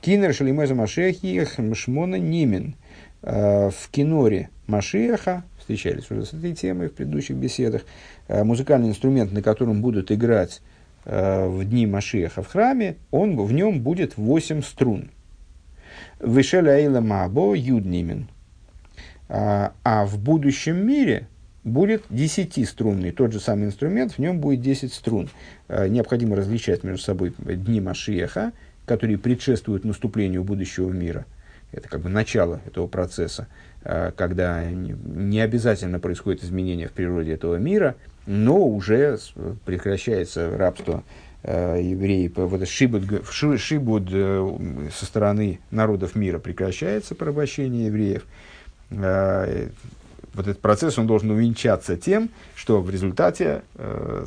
[0.00, 2.74] Кинер шалимеза Машехиях Мшмона Нимин.
[3.22, 7.82] Э, в киноре Машеха, встречались уже с этой темой в предыдущих беседах,
[8.28, 10.60] музыкальный инструмент, на котором будут играть
[11.04, 15.10] в дни Машеха в храме, он, в нем будет 8 струн.
[16.20, 18.28] Вышеля Эйла Мабо Юднимин.
[19.34, 21.26] А, а в будущем мире
[21.64, 25.30] будет десятиструнный, тот же самый инструмент, в нем будет 10 струн.
[25.68, 28.52] А, необходимо различать между собой дни Машиеха,
[28.84, 31.24] которые предшествуют наступлению будущего мира.
[31.72, 33.48] Это как бы начало этого процесса,
[33.84, 39.18] а, когда не обязательно происходит изменение в природе этого мира, но уже
[39.64, 41.04] прекращается рабство
[41.42, 43.02] евреев, вот шибуд,
[43.58, 44.58] шибуд э,
[44.96, 48.24] со стороны народов мира прекращается порабощение евреев,
[48.92, 49.68] Э,
[50.34, 54.24] вот этот процесс он должен увенчаться тем, что в результате э,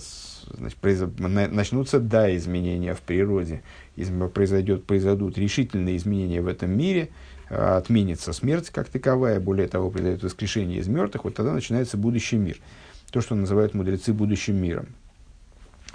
[0.58, 3.64] значит, произо, начнутся да, изменения в природе,
[3.96, 7.10] из, произойдет, произойдут решительные изменения в этом мире,
[7.50, 12.38] э, отменится смерть как таковая, более того, произойдет воскрешение из мертвых, вот тогда начинается будущий
[12.38, 12.58] мир.
[13.12, 14.88] То, что называют мудрецы будущим миром.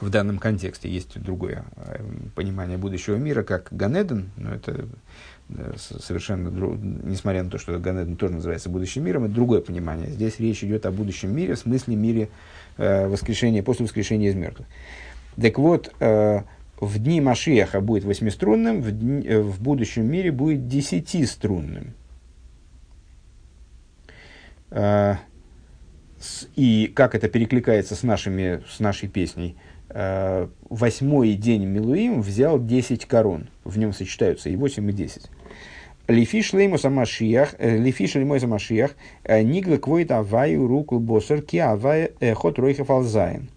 [0.00, 1.64] В данном контексте есть другое
[2.34, 4.86] понимание будущего мира, как Ганеден, но это
[5.76, 10.08] совершенно, несмотря на то, что Ганеден тоже называется будущим миром, это другое понимание.
[10.10, 12.28] Здесь речь идет о будущем мире, в смысле мире
[12.76, 14.66] э, воскрешения, после воскрешения из мертвых.
[15.40, 16.42] Так вот, э,
[16.80, 21.94] в дни Машиаха будет восьмиструнным, в, дни, э, в будущем мире будет десятиструнным.
[24.70, 25.16] Э,
[26.18, 29.56] с, и как это перекликается с, нашими, с нашей песней–
[29.90, 33.48] э, восьмой день Милуим взял 10 корон.
[33.64, 35.30] В нем сочетаются и 8, и 10.
[36.10, 42.10] Лифиш леймуса машиях, э, лифиш леймуса машиях, э, нигла квойт аваю руку босер ки авая
[42.34, 43.48] хот ройхов алзайн.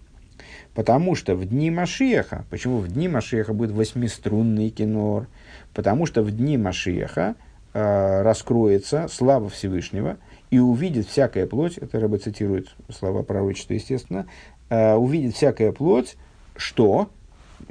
[0.74, 5.26] Потому что в дни Машиеха, почему в дни Машиеха будет восьмиструнный кинор?
[5.72, 7.34] Потому что в дни Машиеха
[7.72, 10.16] э, раскроется слава Всевышнего,
[10.50, 14.26] и увидит всякая плоть, это Рэбе цитирует слова пророчества, естественно,
[14.68, 16.16] э, увидит всякая плоть,
[16.56, 17.08] что,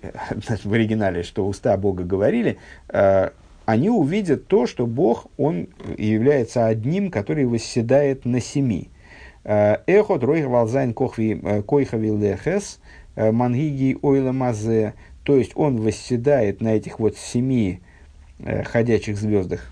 [0.63, 2.57] в оригинале, что уста Бога говорили,
[2.89, 3.29] э,
[3.65, 8.89] они увидят то, что Бог, Он является одним, который восседает на семи.
[9.43, 12.79] Э, Эхот ройх валзайн койхави лехес
[13.15, 14.93] мангиги ойла.
[15.23, 17.81] То есть он восседает на этих вот семи
[18.65, 19.71] ходячих звездах.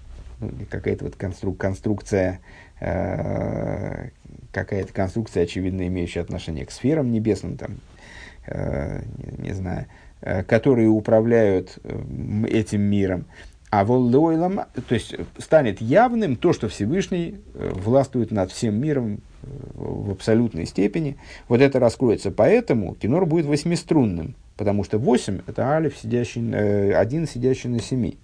[0.70, 2.39] Какая-то вот конструк, конструкция
[2.82, 4.10] Э,
[4.52, 7.78] какая-то конструкция, очевидно, имеющая отношение к сферам небесным, там,
[8.48, 9.04] э,
[9.38, 9.86] не, знаю,
[10.22, 11.78] э, которые управляют
[12.48, 13.26] этим миром.
[13.72, 20.65] А воллойлам, то есть станет явным то, что Всевышний властвует над всем миром в абсолютной
[20.65, 21.17] степени.
[21.47, 22.32] Вот это раскроется.
[22.32, 28.17] Поэтому кинор будет восьмиструнным, потому что восемь– это алиф, сидящий, один сидящий на семи.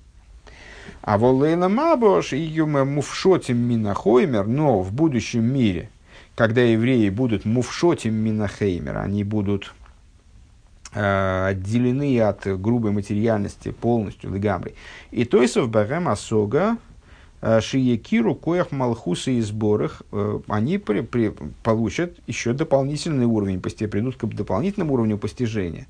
[1.02, 5.90] А волейла мабош и муфшотим минахоймер, но в будущем мире,
[6.36, 9.77] когда евреи будут муфшотим минахеймер, они будут э,
[10.94, 14.76] отделены от грубой материальности полностью, легамрой.
[15.12, 16.78] И то есть в Багам Асога,
[17.42, 21.34] э, Шиекиру, Коях, Малхуса и Сборах, э, они при, при,
[21.64, 25.88] получат еще дополнительный уровень, придут к дополнительному уровню постижения.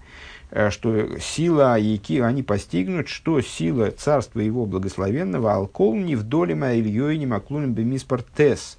[0.49, 7.17] Э, что сила Яки, они постигнут, что сила Царства Его Благословенного Алкол не вдоле Ильей
[7.17, 8.77] не маклунем бемиспартес,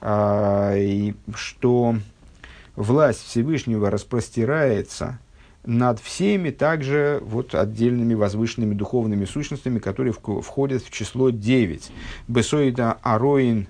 [0.00, 1.96] а, и что
[2.76, 5.18] власть Всевышнего распростирается
[5.64, 11.90] над всеми также вот отдельными возвышенными духовными сущностями, которые входят в число 9.
[12.28, 13.66] Бесоида ароин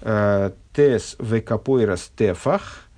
[0.00, 2.88] э, тес векапойрас тефах,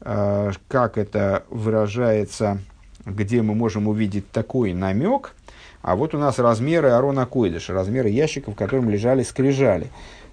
[0.00, 2.58] э, как это выражается
[3.04, 5.34] где мы можем увидеть такой намек,
[5.82, 9.88] а вот у нас размеры Арона Койдыша, размеры ящиков, в котором лежали скрижали.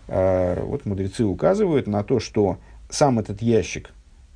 [0.07, 2.57] А, вот мудрецы указывают на то, что
[2.89, 3.91] сам этот ящик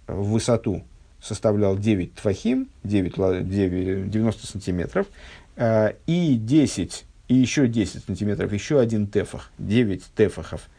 [0.08, 0.84] в высоту
[1.24, 5.08] составлял 9 твахим, 9, 9, 90 сантиметров,
[5.56, 10.70] а, и 10, и еще 10 сантиметров, еще один тефах, 9 тефахов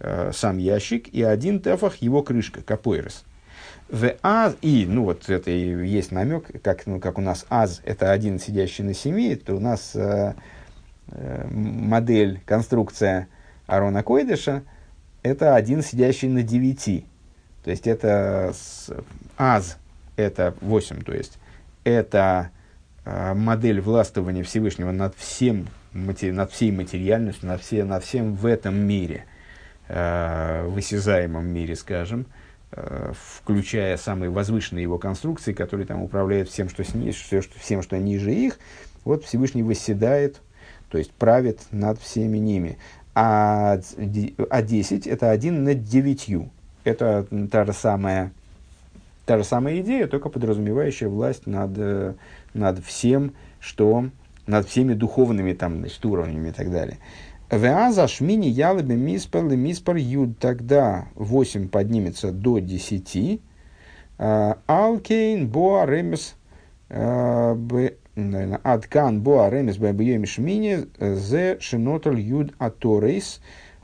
[0.00, 3.24] а, сам ящик, и один тефах его крышка, капойрос.
[3.90, 7.82] В аз, и, ну вот это и есть намек, как, ну, как у нас аз
[7.84, 10.34] это один сидящий на семи, то у нас э,
[11.08, 13.26] э, модель, конструкция
[13.66, 14.62] Арона Койдыша
[15.22, 17.04] это один сидящий на девяти.
[17.64, 18.90] То есть это с,
[19.36, 19.76] аз
[20.20, 21.38] это восемь, то есть
[21.84, 22.50] это
[23.04, 28.76] э, модель властвования Всевышнего над всем, над всей материальностью, над, все, над всем в этом
[28.76, 29.24] мире,
[29.88, 32.26] э, в осязаемом мире, скажем.
[32.72, 37.82] Э, включая самые возвышенные его конструкции, которые там управляют всем, что, сни, все, что, всем,
[37.82, 38.60] что ниже их,
[39.04, 40.40] вот Всевышний восседает,
[40.88, 42.78] то есть правит над всеми ними.
[43.12, 43.80] А,
[44.50, 46.50] а 10 это один над девятью.
[46.84, 48.32] Это та же самая,
[49.30, 52.14] та же самая идея, только подразумевающая власть над, э,
[52.52, 54.06] над всем, что
[54.48, 56.98] над всеми духовными там, значит, уровнями и так далее.
[57.48, 60.36] Веаза шмини ялыбе миспар миспар юд.
[60.40, 63.40] Тогда 8 поднимется до 10.
[64.18, 66.34] А, Алкейн боа ремес
[68.64, 73.40] Адкан боа ремес бэбьеми шмини зе шиноталь юд аторейс.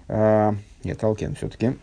[0.08, 1.76] А, нет, Алкен все-таки.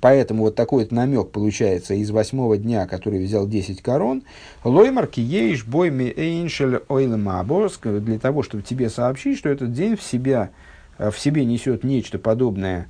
[0.00, 4.22] Поэтому вот такой вот намек получается из восьмого дня, который взял 10 корон.
[4.64, 10.50] Лоймар киеиш бойми эйншель ойлемаборск, для того, чтобы тебе сообщить, что этот день в себя
[10.98, 12.88] Э, в себе несет нечто подобное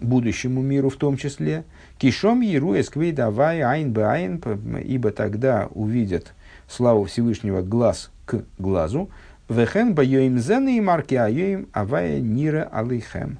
[0.00, 1.64] будущему миру в том числе.
[1.98, 4.42] Кишом еру эсквей давай айн айн,
[4.84, 6.34] ибо тогда увидят
[6.68, 9.10] славу Всевышнего глаз к глазу.
[9.48, 13.38] Вехен байоим зены и марки айоим авая нира алейхем.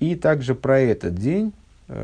[0.00, 1.52] И также про этот день,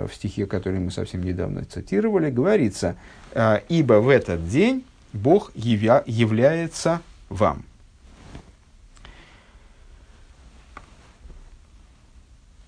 [0.07, 2.97] в стихе, который мы совсем недавно цитировали, говорится,
[3.33, 7.65] «Э, ибо в этот день Бог явя, является вам.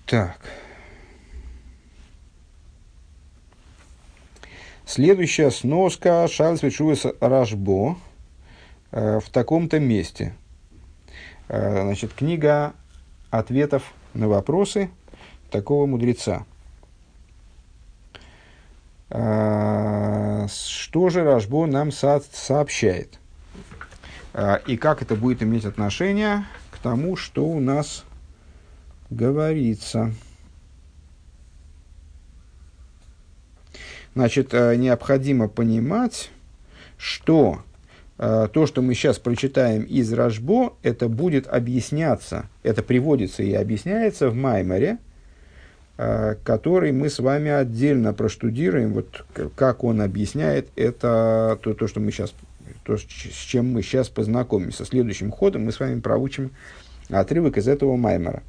[0.05, 0.39] Так.
[4.85, 7.97] Следующая сноска Шарльз Вичувес Рашбо
[8.91, 10.35] э, в таком-то месте.
[11.47, 12.73] Э, значит, книга
[13.29, 14.89] ответов на вопросы
[15.49, 16.45] такого мудреца.
[19.11, 23.19] Э, что же Рашбо нам со- сообщает?
[24.33, 28.05] Э, и как это будет иметь отношение к тому, что у нас
[29.09, 30.13] говорится.
[34.15, 36.31] Значит, э, необходимо понимать,
[36.97, 37.63] что
[38.17, 44.35] то, что мы сейчас прочитаем из Рашбо, это будет объясняться, это приводится и объясняется в
[44.35, 44.99] Майморе,
[46.43, 48.93] который мы с вами отдельно проштудируем.
[48.93, 49.25] Вот
[49.55, 52.33] как он объясняет это, то, то что мы сейчас,
[52.83, 54.85] то, с чем мы сейчас познакомимся.
[54.85, 56.51] Следующим ходом мы с вами проучим
[57.09, 58.41] отрывок из этого маймера.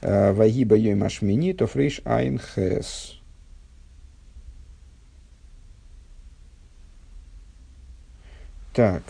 [0.00, 3.20] Вагиба йой машмини, то фрейш айн хэс.
[8.74, 9.02] Так.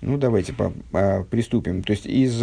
[0.00, 1.82] Ну, давайте по, по, приступим.
[1.82, 2.42] То есть, из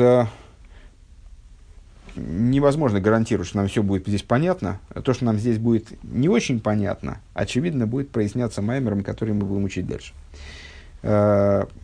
[2.18, 4.80] невозможно гарантировать, что нам все будет здесь понятно.
[5.04, 9.64] То, что нам здесь будет не очень понятно, очевидно, будет проясняться маймером, который мы будем
[9.64, 10.14] учить дальше.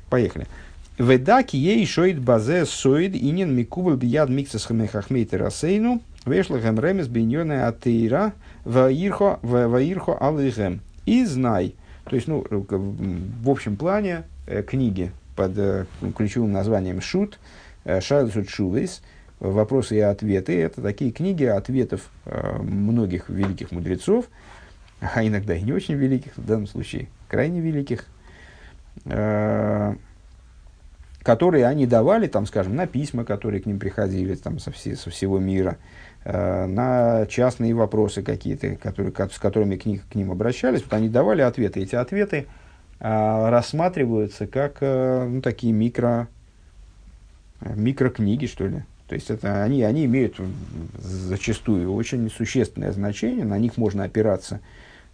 [0.09, 0.47] Поехали.
[0.97, 8.33] Ведаки ей шоид базе соид инин микубл бияд миксас хамехахмейте расейну вешлахем ремес биньоне атеира
[8.63, 10.81] ваирхо ваирхо алыхем.
[11.05, 11.75] И знай,
[12.05, 17.39] то есть, ну, в общем плане э, книги под э, ключевым названием «Шут»,
[17.85, 19.01] э, «Шайлсут Шувейс»,
[19.43, 24.25] «Вопросы и ответы»— это такие книги ответов многих великих мудрецов,
[25.01, 28.05] а иногда и не очень великих, в данном случае крайне великих,
[31.23, 35.09] которые они давали, там, скажем, на письма, которые к ним приходили там, со, все, со
[35.09, 35.77] всего мира,
[36.25, 41.07] э, на частные вопросы какие-то, которые, с которыми к, них, к ним обращались, вот они
[41.07, 41.81] давали ответы.
[41.81, 42.47] Эти ответы
[42.99, 46.27] э, рассматриваются как э, ну, такие микро,
[47.61, 48.83] микрокниги, что ли.
[49.13, 50.37] То есть это, они, они имеют
[50.97, 54.59] зачастую очень существенное значение, на них можно опираться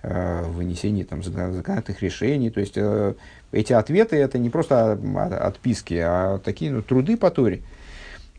[0.03, 2.49] э, в вынесении там, законодательных решений.
[2.49, 3.15] То есть э,
[3.51, 4.93] эти ответы это не просто
[5.41, 7.61] отписки, а такие ну, труды по Торе.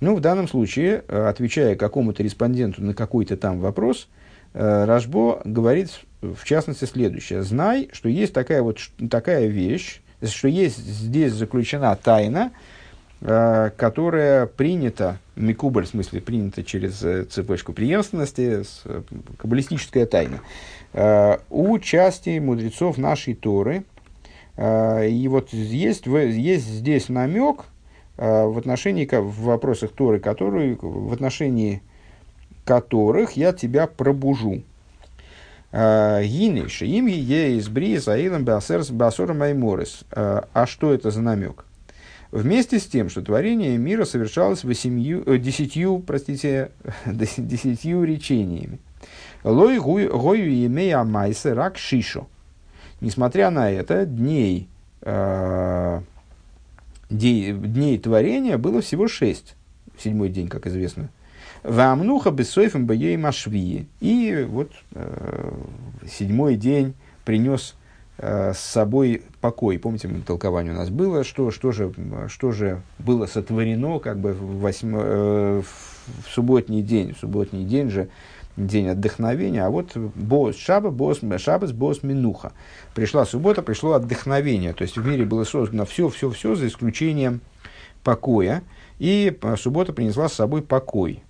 [0.01, 4.09] Ну, в данном случае, э, отвечая какому-то респонденту на какой-то там вопрос,
[4.55, 5.91] э, Рожбо говорит
[6.23, 7.43] в частности следующее.
[7.43, 8.79] Знай, что есть такая вот
[9.11, 12.51] такая вещь, что есть здесь заключена тайна,
[13.21, 16.99] которая принята, микубль, в смысле, принята через
[17.31, 18.63] цепочку преемственности,
[19.37, 20.41] каббалистическая тайна,
[21.51, 23.85] у части мудрецов нашей Торы–
[24.61, 27.65] и вот есть, есть здесь намек
[28.19, 31.83] в отношении, в вопросах Торы, которые, в отношении
[32.67, 34.63] которых я тебя пробужу.
[35.73, 40.05] Гинейши, им е из бриз аилом басором майморис.
[40.11, 41.65] А что это за намек?
[42.33, 46.71] Вместе с тем, что творение мира совершалось восемью, э, десятью, простите,
[47.07, 48.79] десятью речениями.
[49.43, 52.29] Лой гою имея майсе рак шишо.
[53.01, 54.69] Несмотря на это, дней,
[55.01, 56.03] э,
[57.09, 59.57] дней, творения было всего шесть.
[59.99, 61.09] Седьмой день, как известно.
[61.63, 63.89] Вамнуха бессойфом боей машвии.
[64.01, 65.53] И вот э,
[66.09, 67.75] седьмой день принес
[68.21, 69.79] с собой покой.
[69.79, 71.93] Помните, толкование у нас было, что, что, же,
[72.29, 77.15] что же было сотворено как бы в, восьмо, э, в субботний день.
[77.15, 78.11] В субботний день же
[78.57, 82.53] день отдохновения, а вот бос шаба, бос, шабас, бос минуха.
[82.95, 84.75] Пришла суббота, пришло отдохновение.
[84.75, 87.41] То есть в мире было создано все, все, все, за исключением
[88.05, 88.63] покоя.
[88.99, 91.23] И суббота принесла с собой покой.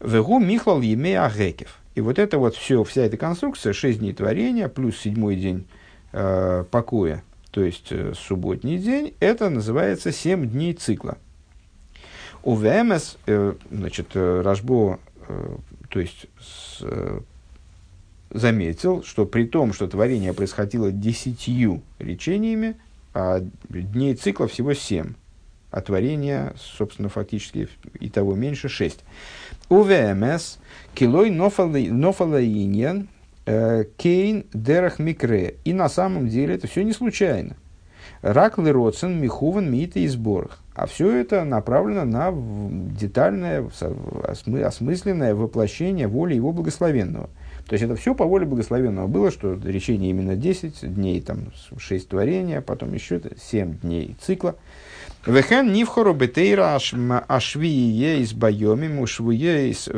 [0.00, 1.78] Вегу михлал еме агекев.
[1.94, 5.66] И вот это вот все, вся эта конструкция, шесть дней творения, плюс седьмой день
[6.14, 11.18] э, покоя, то есть э, субботний день, это называется семь дней цикла.
[12.42, 14.98] У ВМС, э, значит, э, Рожбо
[15.28, 15.56] э,
[15.88, 17.20] то есть с, э,
[18.30, 22.76] заметил, что при том, что творение происходило десятью речениями,
[23.12, 25.14] а дней цикла всего семь,
[25.70, 27.68] а творения, собственно, фактически
[28.00, 29.04] и того меньше шесть.
[29.68, 30.58] У ВМС
[30.94, 33.08] килой нофалаиньян
[33.44, 35.56] кейн дерах микре.
[35.64, 37.56] И на самом деле это все не случайно.
[38.22, 40.60] Рак лироцен михуван мита и сборах.
[40.74, 42.32] А все это направлено на
[42.98, 43.68] детальное,
[44.24, 47.28] осмысленное воплощение воли его благословенного.
[47.66, 52.08] То есть это все по воле благословенного было, что речение именно 10 дней, там 6
[52.08, 54.56] творения, потом еще 7 дней цикла.
[55.26, 56.76] Вехен нивхору бетейра
[57.28, 59.88] ашвие из байомим ушвуеис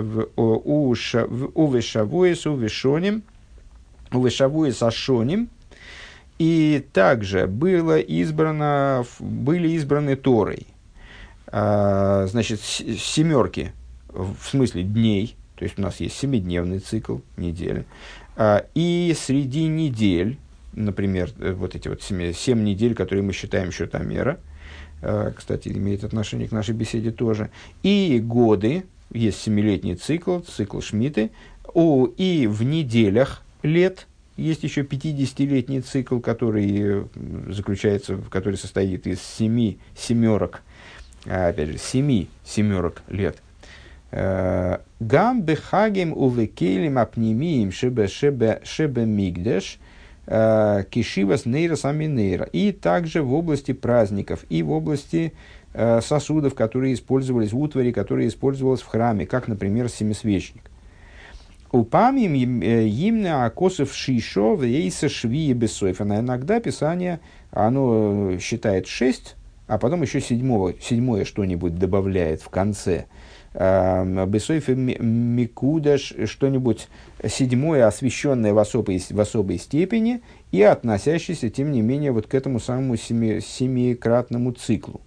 [1.56, 3.22] увешавуес увешоним
[4.12, 5.48] увешавуес ашоним
[6.38, 10.66] и также было избрано, были избраны Торой,
[11.46, 13.72] а, значит, семерки,
[14.08, 17.86] в смысле дней, то есть у нас есть семидневный цикл, недели,
[18.36, 20.38] а, и среди недель,
[20.74, 24.38] например, э, вот эти вот семь, семь недель, которые мы считаем счетомера,
[25.00, 27.50] а, кстати, имеет отношение к нашей беседе тоже,
[27.82, 31.30] и годы, есть семилетний цикл, цикл Шмиты,
[31.72, 34.06] о, и в неделях лет–
[34.36, 37.04] есть еще 50-летний цикл, который э,
[37.48, 40.62] заключается, который состоит из семи семерок,
[41.26, 43.38] а, опять же, семи семерок лет.
[44.12, 49.78] Гам бехагим увекелим апнемием шебе шебе шебе мигдеш
[50.24, 52.44] кишивас нейрос аминейра.
[52.44, 55.32] И также в области праздников, и в области
[55.74, 60.62] сосудов, которые использовались в утваре, которые использовались в храме, как, например, семисвечник.
[61.72, 66.04] Упамим имна акосов шишо вейса швии бесойфа.
[66.04, 67.20] Иногда Писание
[67.50, 69.36] оно считает шесть,
[69.66, 73.06] а потом еще седьмого, седьмое что-нибудь добавляет в конце.
[73.52, 76.88] Бесойфе Микудаш, что-нибудь
[77.26, 80.20] седьмое, освященное в особой, в особой степени
[80.52, 85.00] и относящееся, тем не менее, вот к этому самому семи, семикратному циклу.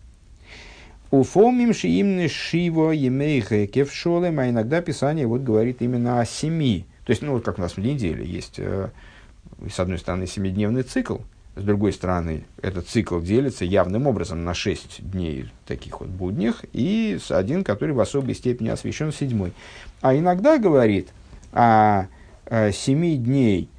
[1.12, 6.86] Уфомим шиимны шиво емей гэкев шолем, а иногда Писание вот говорит именно о семи.
[7.06, 8.90] То есть, ну, вот как у нас в неделе есть, э,
[9.68, 11.18] с одной стороны, семидневный цикл,
[11.56, 17.18] с другой стороны, этот цикл делится явным образом на шесть дней таких вот будних и
[17.30, 19.54] один, который в особой степени освящен седьмой.
[20.02, 21.10] А иногда говорит
[21.52, 22.06] о,
[22.46, 23.68] о семи дней–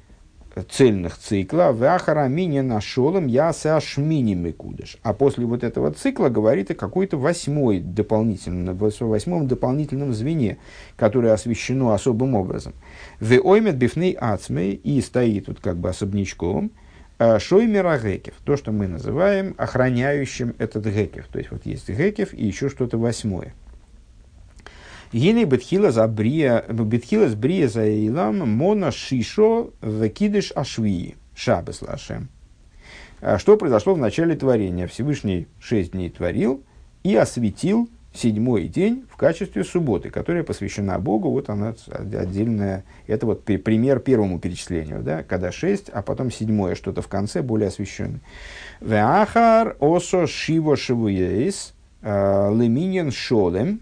[0.69, 4.97] цельных цикла, «Вахара мине нашел им я сашмини микудыш».
[5.01, 10.57] А после вот этого цикла говорит о какой-то восьмой дополнительном, восьмом дополнительном звене,
[10.97, 12.73] которое освещено особым образом.
[13.19, 16.71] «Ве оймет бифней ацмей» и стоит тут как бы особнячком,
[17.17, 21.27] «А «Шоймера гекев», то, что мы называем охраняющим этот гекев.
[21.31, 23.53] То есть вот есть гекев и еще что-то восьмое.
[25.13, 31.15] Гины бетхила за брия, бетхила с брия за илам мона шишо векидыш ашвии.
[31.35, 32.29] Шабес лашем.
[33.19, 34.87] А что произошло в начале творения?
[34.87, 36.63] Всевышний шесть дней творил
[37.03, 41.29] и осветил седьмой день в качестве субботы, которая посвящена Богу.
[41.29, 42.83] Вот она отдельная.
[43.07, 47.67] Это вот пример первому перечислению, да, когда шесть, а потом седьмое, что-то в конце более
[47.67, 48.21] освященное.
[48.79, 53.81] Веахар осо шиво шивуейс э, леминин шолем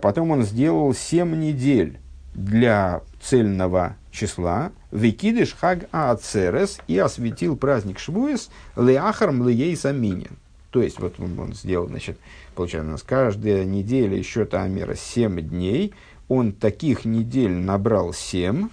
[0.00, 1.98] потом он сделал семь недель
[2.34, 10.36] для цельного числа, Викидыш хаг ацерес, и осветил праздник Швуэс леахарм леей саминин.
[10.70, 12.18] То есть, вот он, он сделал, значит,
[12.54, 15.92] получается, у нас каждая неделя еще Амера семь дней.
[16.28, 18.68] Он таких недель набрал семь,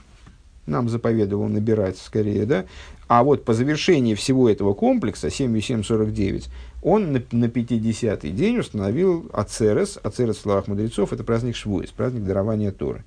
[0.66, 2.66] нам заповедовал набирать скорее, да,
[3.10, 6.48] а вот по завершении всего этого комплекса, 7 и 7, 49,
[6.84, 9.98] он на, на 50-й день установил Ацерес.
[10.04, 13.04] Ацерес в словах мудрецов– это праздник Швуис, праздник дарования Торы.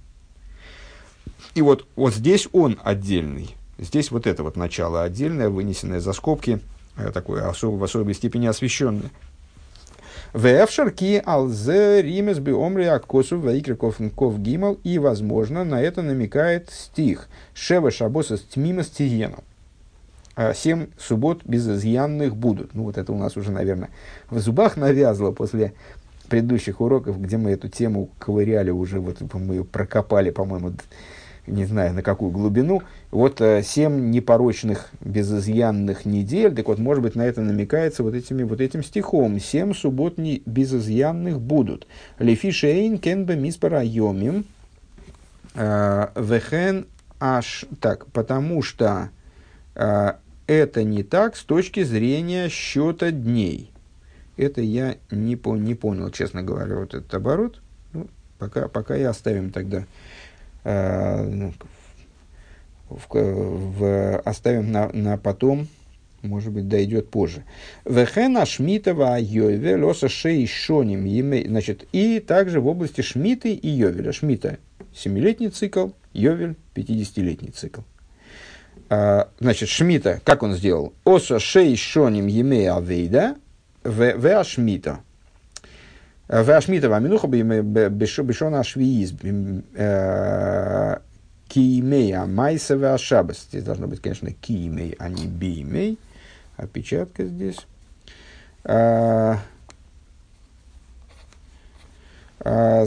[1.55, 3.55] И вот, вот здесь он отдельный.
[3.79, 6.59] Здесь вот это вот начало отдельное, вынесенное за скобки,
[6.97, 9.11] э, такое особо, в особой степени освещенное.
[10.33, 14.81] Вэфшарки алзе римес би омри акосу ваикриков ков гимал.
[14.83, 17.29] И, возможно, на это намекает стих.
[17.55, 19.45] Шева шабоса с тмимас тиеном.
[20.35, 22.75] А семь суббот безызъянных будут.
[22.75, 23.91] Ну, вот это у нас уже, наверное,
[24.31, 25.75] в зубах навязло после
[26.29, 30.73] предыдущих уроков, где мы эту тему ковыряли уже, вот мы ее прокопали, по-моему,
[31.47, 32.83] не знаю на какую глубину.
[33.11, 38.45] Вот э, семь непорочных, безызъянных недель, так вот, может быть, на это намекается вот, этими,
[38.45, 39.39] вот этим стихом.
[39.41, 41.87] Семь суббот не безызъянных будут.
[42.19, 44.45] Лефи шейн кенбе миспара йомим
[45.55, 46.87] э, вехен
[47.21, 47.67] аш...
[47.81, 49.11] Так, потому что
[49.75, 53.73] это не так с точки зрения счета дней.
[54.37, 57.61] Это я не, по, не понял, честно говоря, вот этот оборот.
[57.93, 58.09] Ну,
[58.39, 59.85] пока, пока и оставим тогда.
[60.65, 61.51] Э,
[62.89, 65.69] в, в, оставим на, на потом,
[66.23, 67.45] может быть, дойдет позже.
[67.85, 71.07] Вехена Шмитова Йове Лоса Шей Шоним
[71.49, 74.13] Значит, и также в области Шмиты и Йовеля.
[74.13, 74.59] Шмита–
[74.95, 77.81] семилетний цикл, Йовель– 50-летний цикл.
[78.95, 80.93] А, значит, Шмита, как он сделал?
[81.07, 83.37] Оса шей шоним емея авейда
[83.85, 85.01] в ашмита.
[86.29, 90.99] В ашмита ваминуха бешона ашвииз э,
[91.49, 93.47] киимея майса в ашабас.
[93.49, 95.99] Здесь должно быть, конечно, киимей, а не биимей.
[96.59, 97.67] Опечатка здесь.
[98.63, 99.39] А,
[102.41, 102.85] а,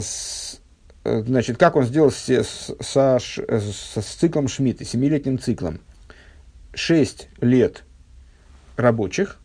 [1.02, 5.80] значит, как он сделал с, с, с, с циклом Шмидта, семилетним циклом?
[6.76, 7.84] 6 лет
[8.76, 9.38] рабочих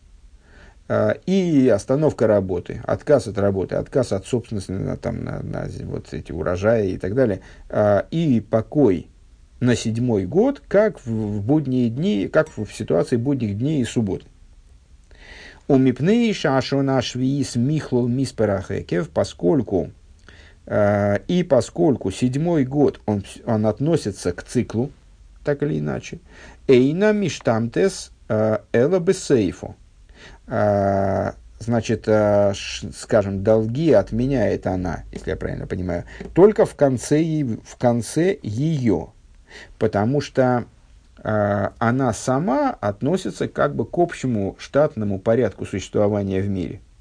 [0.88, 6.12] э, и остановка работы, отказ от работы, отказ от собственности на, там, на, на вот
[6.12, 7.40] эти урожаи и так далее,
[7.70, 9.08] э, и покой
[9.60, 14.26] на седьмой год, как в, будние дни, как в, ситуации будних дней и субботы.
[15.68, 19.90] У мипней шашона швиис михлол мисперахекев, поскольку
[20.66, 24.90] э, и поскольку седьмой год он, он относится к циклу,
[25.44, 26.18] так или иначе,
[26.68, 29.76] Эйна миштамтес эла бесейфу.
[30.46, 32.54] Значит, э,
[32.92, 39.10] скажем, долги отменяет она, если я правильно понимаю, только в конце, в конце ее.
[39.78, 40.64] Потому что
[41.22, 46.80] э, она сама относится как бы к общему штатному порядку существования в мире–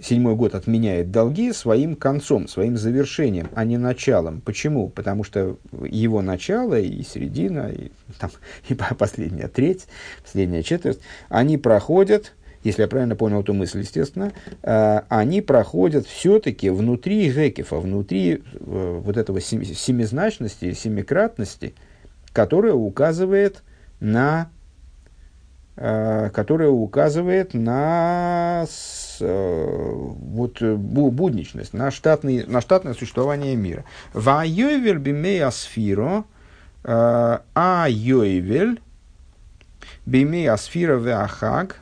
[0.00, 4.40] седьмой год отменяет долги своим концом, своим завершением, а не началом.
[4.40, 4.88] Почему?
[4.88, 8.30] Потому что его начало и середина, и, там,
[8.68, 9.86] и последняя треть,
[10.22, 16.70] последняя четверть, они проходят, если я правильно понял эту мысль, естественно, э, они проходят все-таки
[16.70, 21.74] внутри Гекефа, внутри э, вот этого семизначности, семикратности,
[22.32, 23.62] которая указывает
[24.00, 24.50] на
[25.80, 28.66] Э, которая указывает на
[29.20, 33.84] вот, будничность, на, штатный, на штатное существование мира.
[34.12, 36.24] Вайовель бимея сфиро,
[36.84, 38.80] э, а йойвель
[40.06, 41.80] бимея сфира веахаг,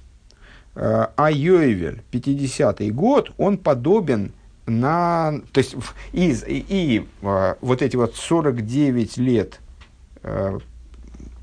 [0.74, 4.32] а йойвель, 50-й год, он подобен
[4.66, 5.74] на, то есть,
[6.12, 9.60] и, и, и вот эти вот 49 лет,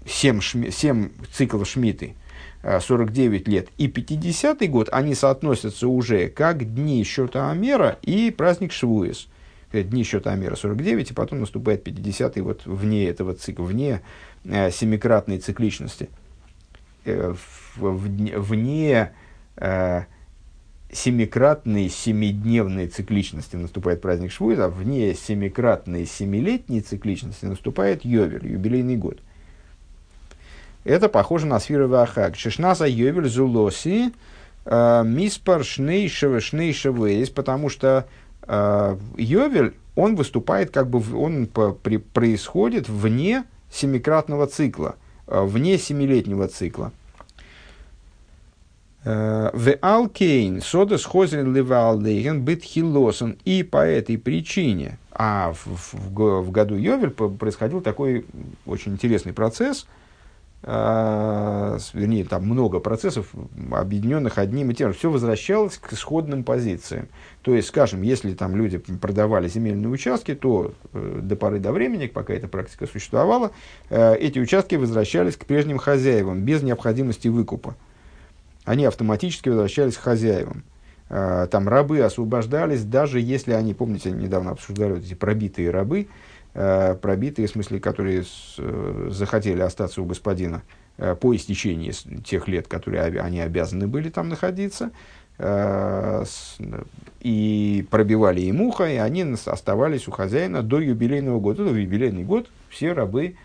[0.06, 2.15] 7, 7 циклов Шмиты,
[2.64, 9.27] 49 лет и 50 год, они соотносятся уже как дни счета Амера и праздник Швуис.
[9.72, 14.02] Дни счета Амера 49, и потом наступает 50 вот вне этого цикла, вне
[14.45, 16.10] э, семикратной цикличности.
[17.06, 17.34] Э,
[17.76, 19.11] вне
[19.57, 20.02] э,
[20.91, 29.19] семикратной семидневной цикличности наступает праздник Швуис, а вне семикратной семилетней цикличности наступает Йовер, юбилейный год–
[30.84, 32.35] это похоже на сферу Вахак.
[32.35, 34.11] Шишнаса Йовель Зулоси
[34.65, 38.05] э, Миспар Шнейшева Шнейшева потому что
[38.41, 44.95] э, יובל, он выступает, как бы, он происходит вне семикратного цикла,
[45.27, 46.91] э, вне семилетнего цикла.
[49.06, 53.38] ועל כן, שדות חוזרין לבעליהן בתחילתן.
[53.43, 58.26] И по этой причине, а в, в, в году יובל происходил такой
[58.65, 59.88] очень интересный процесс–
[60.65, 63.34] вернее, там много процессов,
[63.72, 67.10] объединенных одним и тем же, все возвращалось к исходным позициям.
[67.41, 72.07] То есть, скажем, если там люди продавали земельные участки, то э, до поры до времени,
[72.07, 73.52] пока эта практика существовала,
[73.90, 77.76] э, эти участки возвращались к прежним хозяевам без необходимости выкупа.
[78.64, 80.64] Они автоматически возвращались к хозяевам.
[81.10, 86.07] Э, там рабы освобождались, даже если они, помните, недавно обсуждали вот эти пробитые рабы,
[86.53, 90.61] пробитые, в смысле, которые с, э, захотели остаться у господина
[90.97, 94.91] э, по истечении тех лет, которые они обязаны были там находиться,
[97.21, 101.63] и пробивали им ухо, и они оставались у хозяина до юбилейного года.
[101.63, 103.35] В юбилейный год все рабы,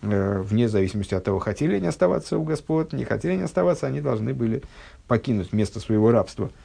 [0.00, 4.32] вне зависимости от того, хотели они оставаться у господ, не хотели они оставаться, они должны
[4.32, 4.62] были
[5.08, 6.50] покинуть место своего рабства–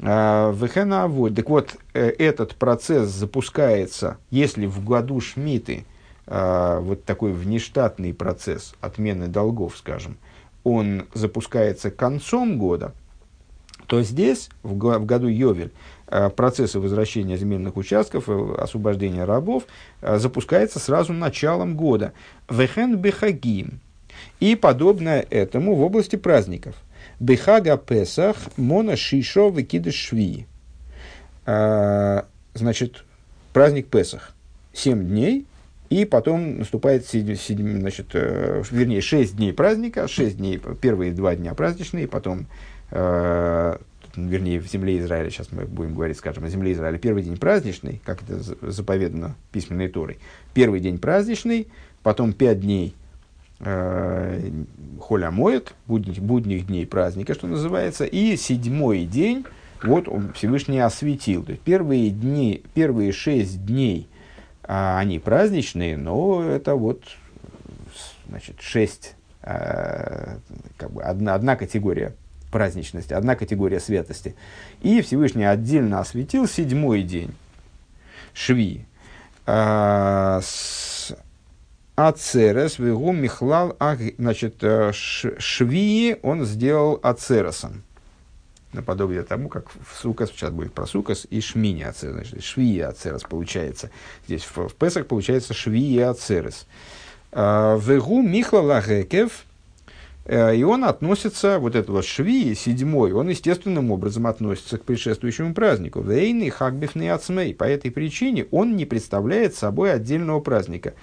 [0.00, 1.34] Вехена вот.
[1.34, 5.84] Так вот, э, этот процесс запускается, если в году Шмиты,
[6.26, 10.18] а, вот такой внештатный процесс отмены долгов, скажем,
[10.62, 12.92] он запускается концом года,
[13.86, 15.72] то здесь, в году Йовель,
[16.06, 19.64] а, процессы возвращения земельных участков, э, освобождения рабов
[20.02, 22.12] запускается сразу началом года.
[22.48, 23.80] Вехен бехагим.
[24.38, 26.76] И подобное этому в области праздников–
[27.20, 30.46] Бехага Песах Мона Шишо Викида Шви.
[31.46, 33.04] А, значит,
[33.52, 34.34] праздник Песах.
[34.72, 35.46] Семь дней,
[35.90, 41.34] и потом наступает, седь, седь, значит, э, вернее, шесть дней праздника, шесть дней, первые два
[41.34, 42.46] дня праздничные, потом,
[42.90, 43.78] э,
[44.14, 48.02] вернее, в земле Израиля, сейчас мы будем говорить, скажем, о земле Израиля, первый день праздничный,
[48.04, 48.38] как это
[48.70, 50.18] заповедано письменной Торой,
[50.52, 51.68] первый день праздничный,
[52.02, 52.94] потом пять дней
[53.60, 59.44] холя моет, будних, будних дней праздника, что называется, и седьмой день,
[59.82, 61.42] вот он Всевышний осветил.
[61.44, 64.08] То есть первые дни, первые шесть дней,
[64.62, 67.02] а, они праздничные, но это вот,
[68.28, 70.38] значит, шесть, а,
[70.76, 72.14] как бы одна, одна категория
[72.50, 74.34] праздничности, одна категория святости.
[74.82, 77.34] И Всевышний отдельно осветил седьмой день,
[78.34, 78.84] шви,
[79.46, 81.16] а, с,
[81.98, 83.76] Ацерес, вегу михлал,
[84.18, 87.82] значит, э, швии он сделал ацересом.
[88.72, 93.22] Наподобие тому, как в Сукас, сейчас будет про Сукас, и Шмини Ацерес, значит, Швии Ацерес
[93.22, 93.90] получается.
[94.28, 96.66] Здесь в, в Песах получается Швии Ацерес.
[97.32, 99.44] А, вегу Михла Лагекев,
[100.24, 106.00] э, и он относится, вот этого шви, седьмой, он естественным образом относится к предшествующему празднику.
[106.00, 107.56] Вейный хагбифный ацмей.
[107.56, 110.94] По этой причине он не представляет собой отдельного праздника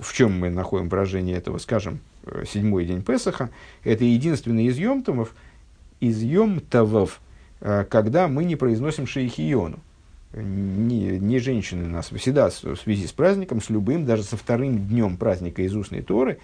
[0.00, 3.50] в чем мы находим выражение этого, скажем, э, седьмой день Песаха,
[3.84, 5.34] это единственный из Йомтомов,
[6.00, 7.20] из Йом Тавов,
[7.60, 9.78] когда мы не произносим Шейхиону.
[10.34, 15.16] Не, не женщины нас всегда в связи с праздником, с любым, даже со вторым днем
[15.16, 16.38] праздника из устной Торы,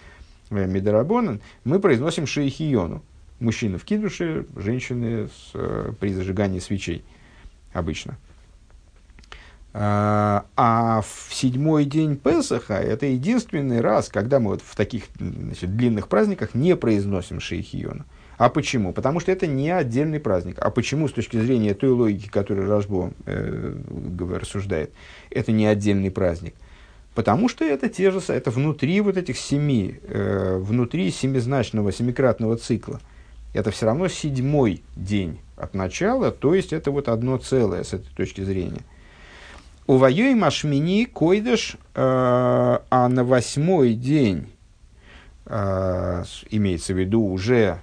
[0.51, 3.03] Медарабонан, мы произносим Шейхиону.
[3.41, 7.05] Мужчины в кидуше, женщины с, при зажигании свечей
[7.73, 8.17] обычно.
[9.75, 15.77] А, а в седьмой день Песаха это единственный раз, когда мы вот в таких значит,
[15.77, 18.05] длинных праздниках не произносим Шейхиону.
[18.37, 18.93] А почему?
[18.93, 20.57] Потому что это не отдельный праздник.
[20.59, 23.77] А почему, с точки зрения той логики, которую Рашбо э,
[24.19, 24.91] рассуждает,
[25.31, 26.55] это не отдельный праздник?
[27.15, 33.01] Потому что это те же, это внутри вот этих семи, э, внутри семизначного, семикратного цикла.
[33.55, 38.13] Это все равно седьмой день от начала, то есть это вот одно целое с этой
[38.17, 38.81] точки зрения.
[39.87, 44.47] У воюй машмини койдыш, э, а на восьмой день,
[45.47, 47.81] э, имеется в виду уже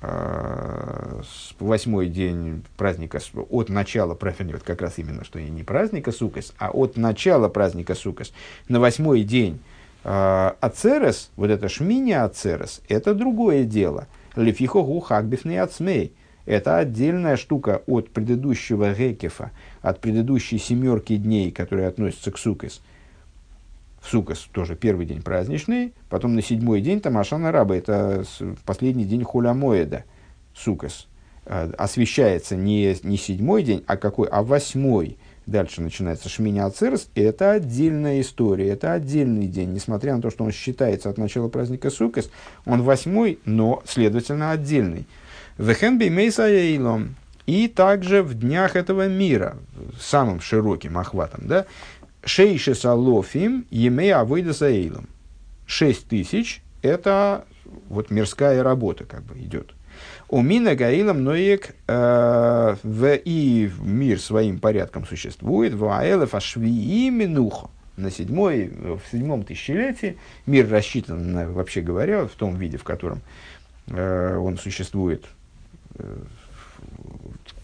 [0.00, 1.20] э,
[1.60, 6.96] восьмой день праздника, от начала, вот как раз именно, что не праздника Сукас, а от
[6.96, 8.32] начала праздника Сукас,
[8.68, 9.60] на восьмой день
[10.02, 14.06] Ацерес, вот это шмини Ацерес, это другое дело.
[14.36, 16.12] Лефихо гу хакбифный ацмей–
[16.46, 19.50] это отдельная штука от предыдущего рекефа,
[19.82, 22.80] от предыдущей семерки дней, которые относятся к Сукас.
[24.00, 28.24] В Сукас тоже первый день праздничный, потом на седьмой день там Ашана Раба, это
[28.66, 30.04] последний день Хулямоеда,
[30.54, 31.06] Сукас.
[31.46, 34.28] А, освещается не, не седьмой день, а какой?
[34.28, 35.16] А восьмой.
[35.46, 39.74] Дальше начинается Шминя Ацерс, и это отдельная история, это отдельный день.
[39.74, 42.30] Несмотря на то, что он считается от начала праздника Сукас,
[42.64, 45.06] он восьмой, но, следовательно, отдельный.
[45.58, 47.16] Вехенби Мейсаейлом.
[47.46, 49.58] И также в днях этого мира,
[50.00, 51.66] самым широким охватом, да,
[52.24, 55.08] Шейши Салофим Емей Авойда Саейлом.
[55.66, 57.44] Шесть тысяч– это
[57.88, 59.74] вот мирская работа как бы идет.
[60.28, 67.68] У Мина Гаилом Ноек э, в и мир своим порядком существует, в Аэлеф Ашвии Минухо.
[67.96, 73.20] На седьмой, в седьмом тысячелетии мир рассчитан, на, вообще говоря, в том виде, в котором
[73.86, 75.26] э, он существует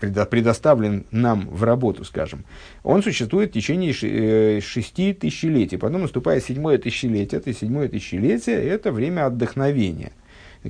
[0.00, 2.44] предоставлен нам в работу, скажем,
[2.82, 5.78] он существует в течение э, шести тысячелетий.
[5.78, 7.40] Потом наступает седьмое тысячелетие.
[7.40, 10.12] Это седьмое тысячелетие– это время отдохновения,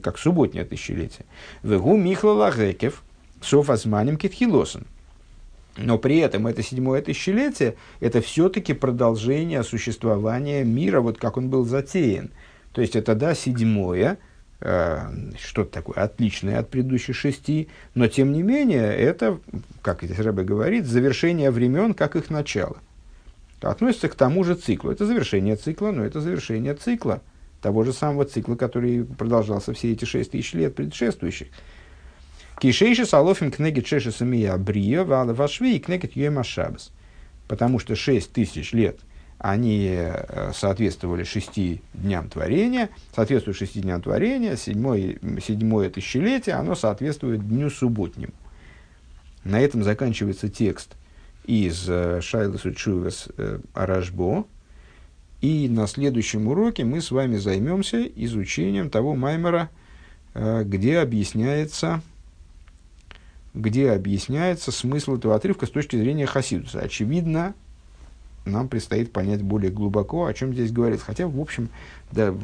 [0.03, 1.27] как субботнее тысячелетие.
[1.63, 3.03] Вегу Михла Лагекев,
[3.41, 4.87] Софасманем Кетхилосен.
[5.77, 11.65] Но при этом это седьмое тысячелетие– это все-таки продолжение существования мира, вот как он был
[11.65, 12.31] затеян.
[12.73, 14.30] То есть это, да, седьмое– Э,
[14.61, 19.39] что-то такое отличное от предыдущих шести, но тем не менее это,
[19.81, 22.77] как здесь Рэбе говорит, завершение времен, как их начало.
[23.63, 24.91] Относится к тому же циклу.
[24.91, 27.23] Это завершение цикла, но это завершение цикла,
[27.63, 31.49] того же самого цикла, который продолжался все эти шесть тысяч лет предшествующих.
[32.59, 36.93] Кишейши салофим кнегит шеши самия брия вашви и кнегит юэма шабас.
[37.49, 39.01] Потому что шесть тысяч лет–
[39.41, 47.49] они э, соответствовали шести дням творения, соответствуют шести дням творения, седьмое, седьмое тысячелетие, оно соответствует
[47.49, 48.35] дню субботнему.
[49.43, 50.95] На этом заканчивается текст
[51.47, 54.45] из э, Шайлас Учувес э, Аражбо,
[55.41, 59.71] и на следующем уроке мы с вами займемся изучением того маймера,
[60.35, 62.03] где объясняется,
[63.55, 66.81] где объясняется смысл этого отрывка с точки зрения Хасидуса.
[66.81, 67.55] Очевидно,
[68.45, 71.07] нам предстоит понять более глубоко, о чем здесь говорится.
[71.07, 71.69] Хотя, в общем,
[72.13, 72.35] да,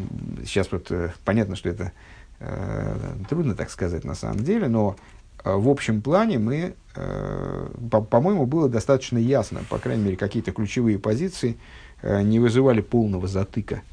[0.44, 1.93] сейчас вот э, понятно, что это
[2.40, 4.97] э, трудно так сказать на самом деле, но
[5.44, 10.52] э, в общем плане мы, э, по- по-моему, было достаточно ясно, по крайней мере, какие-то
[10.52, 11.56] ключевые позиции
[12.02, 13.82] э, не вызывали полного затыка–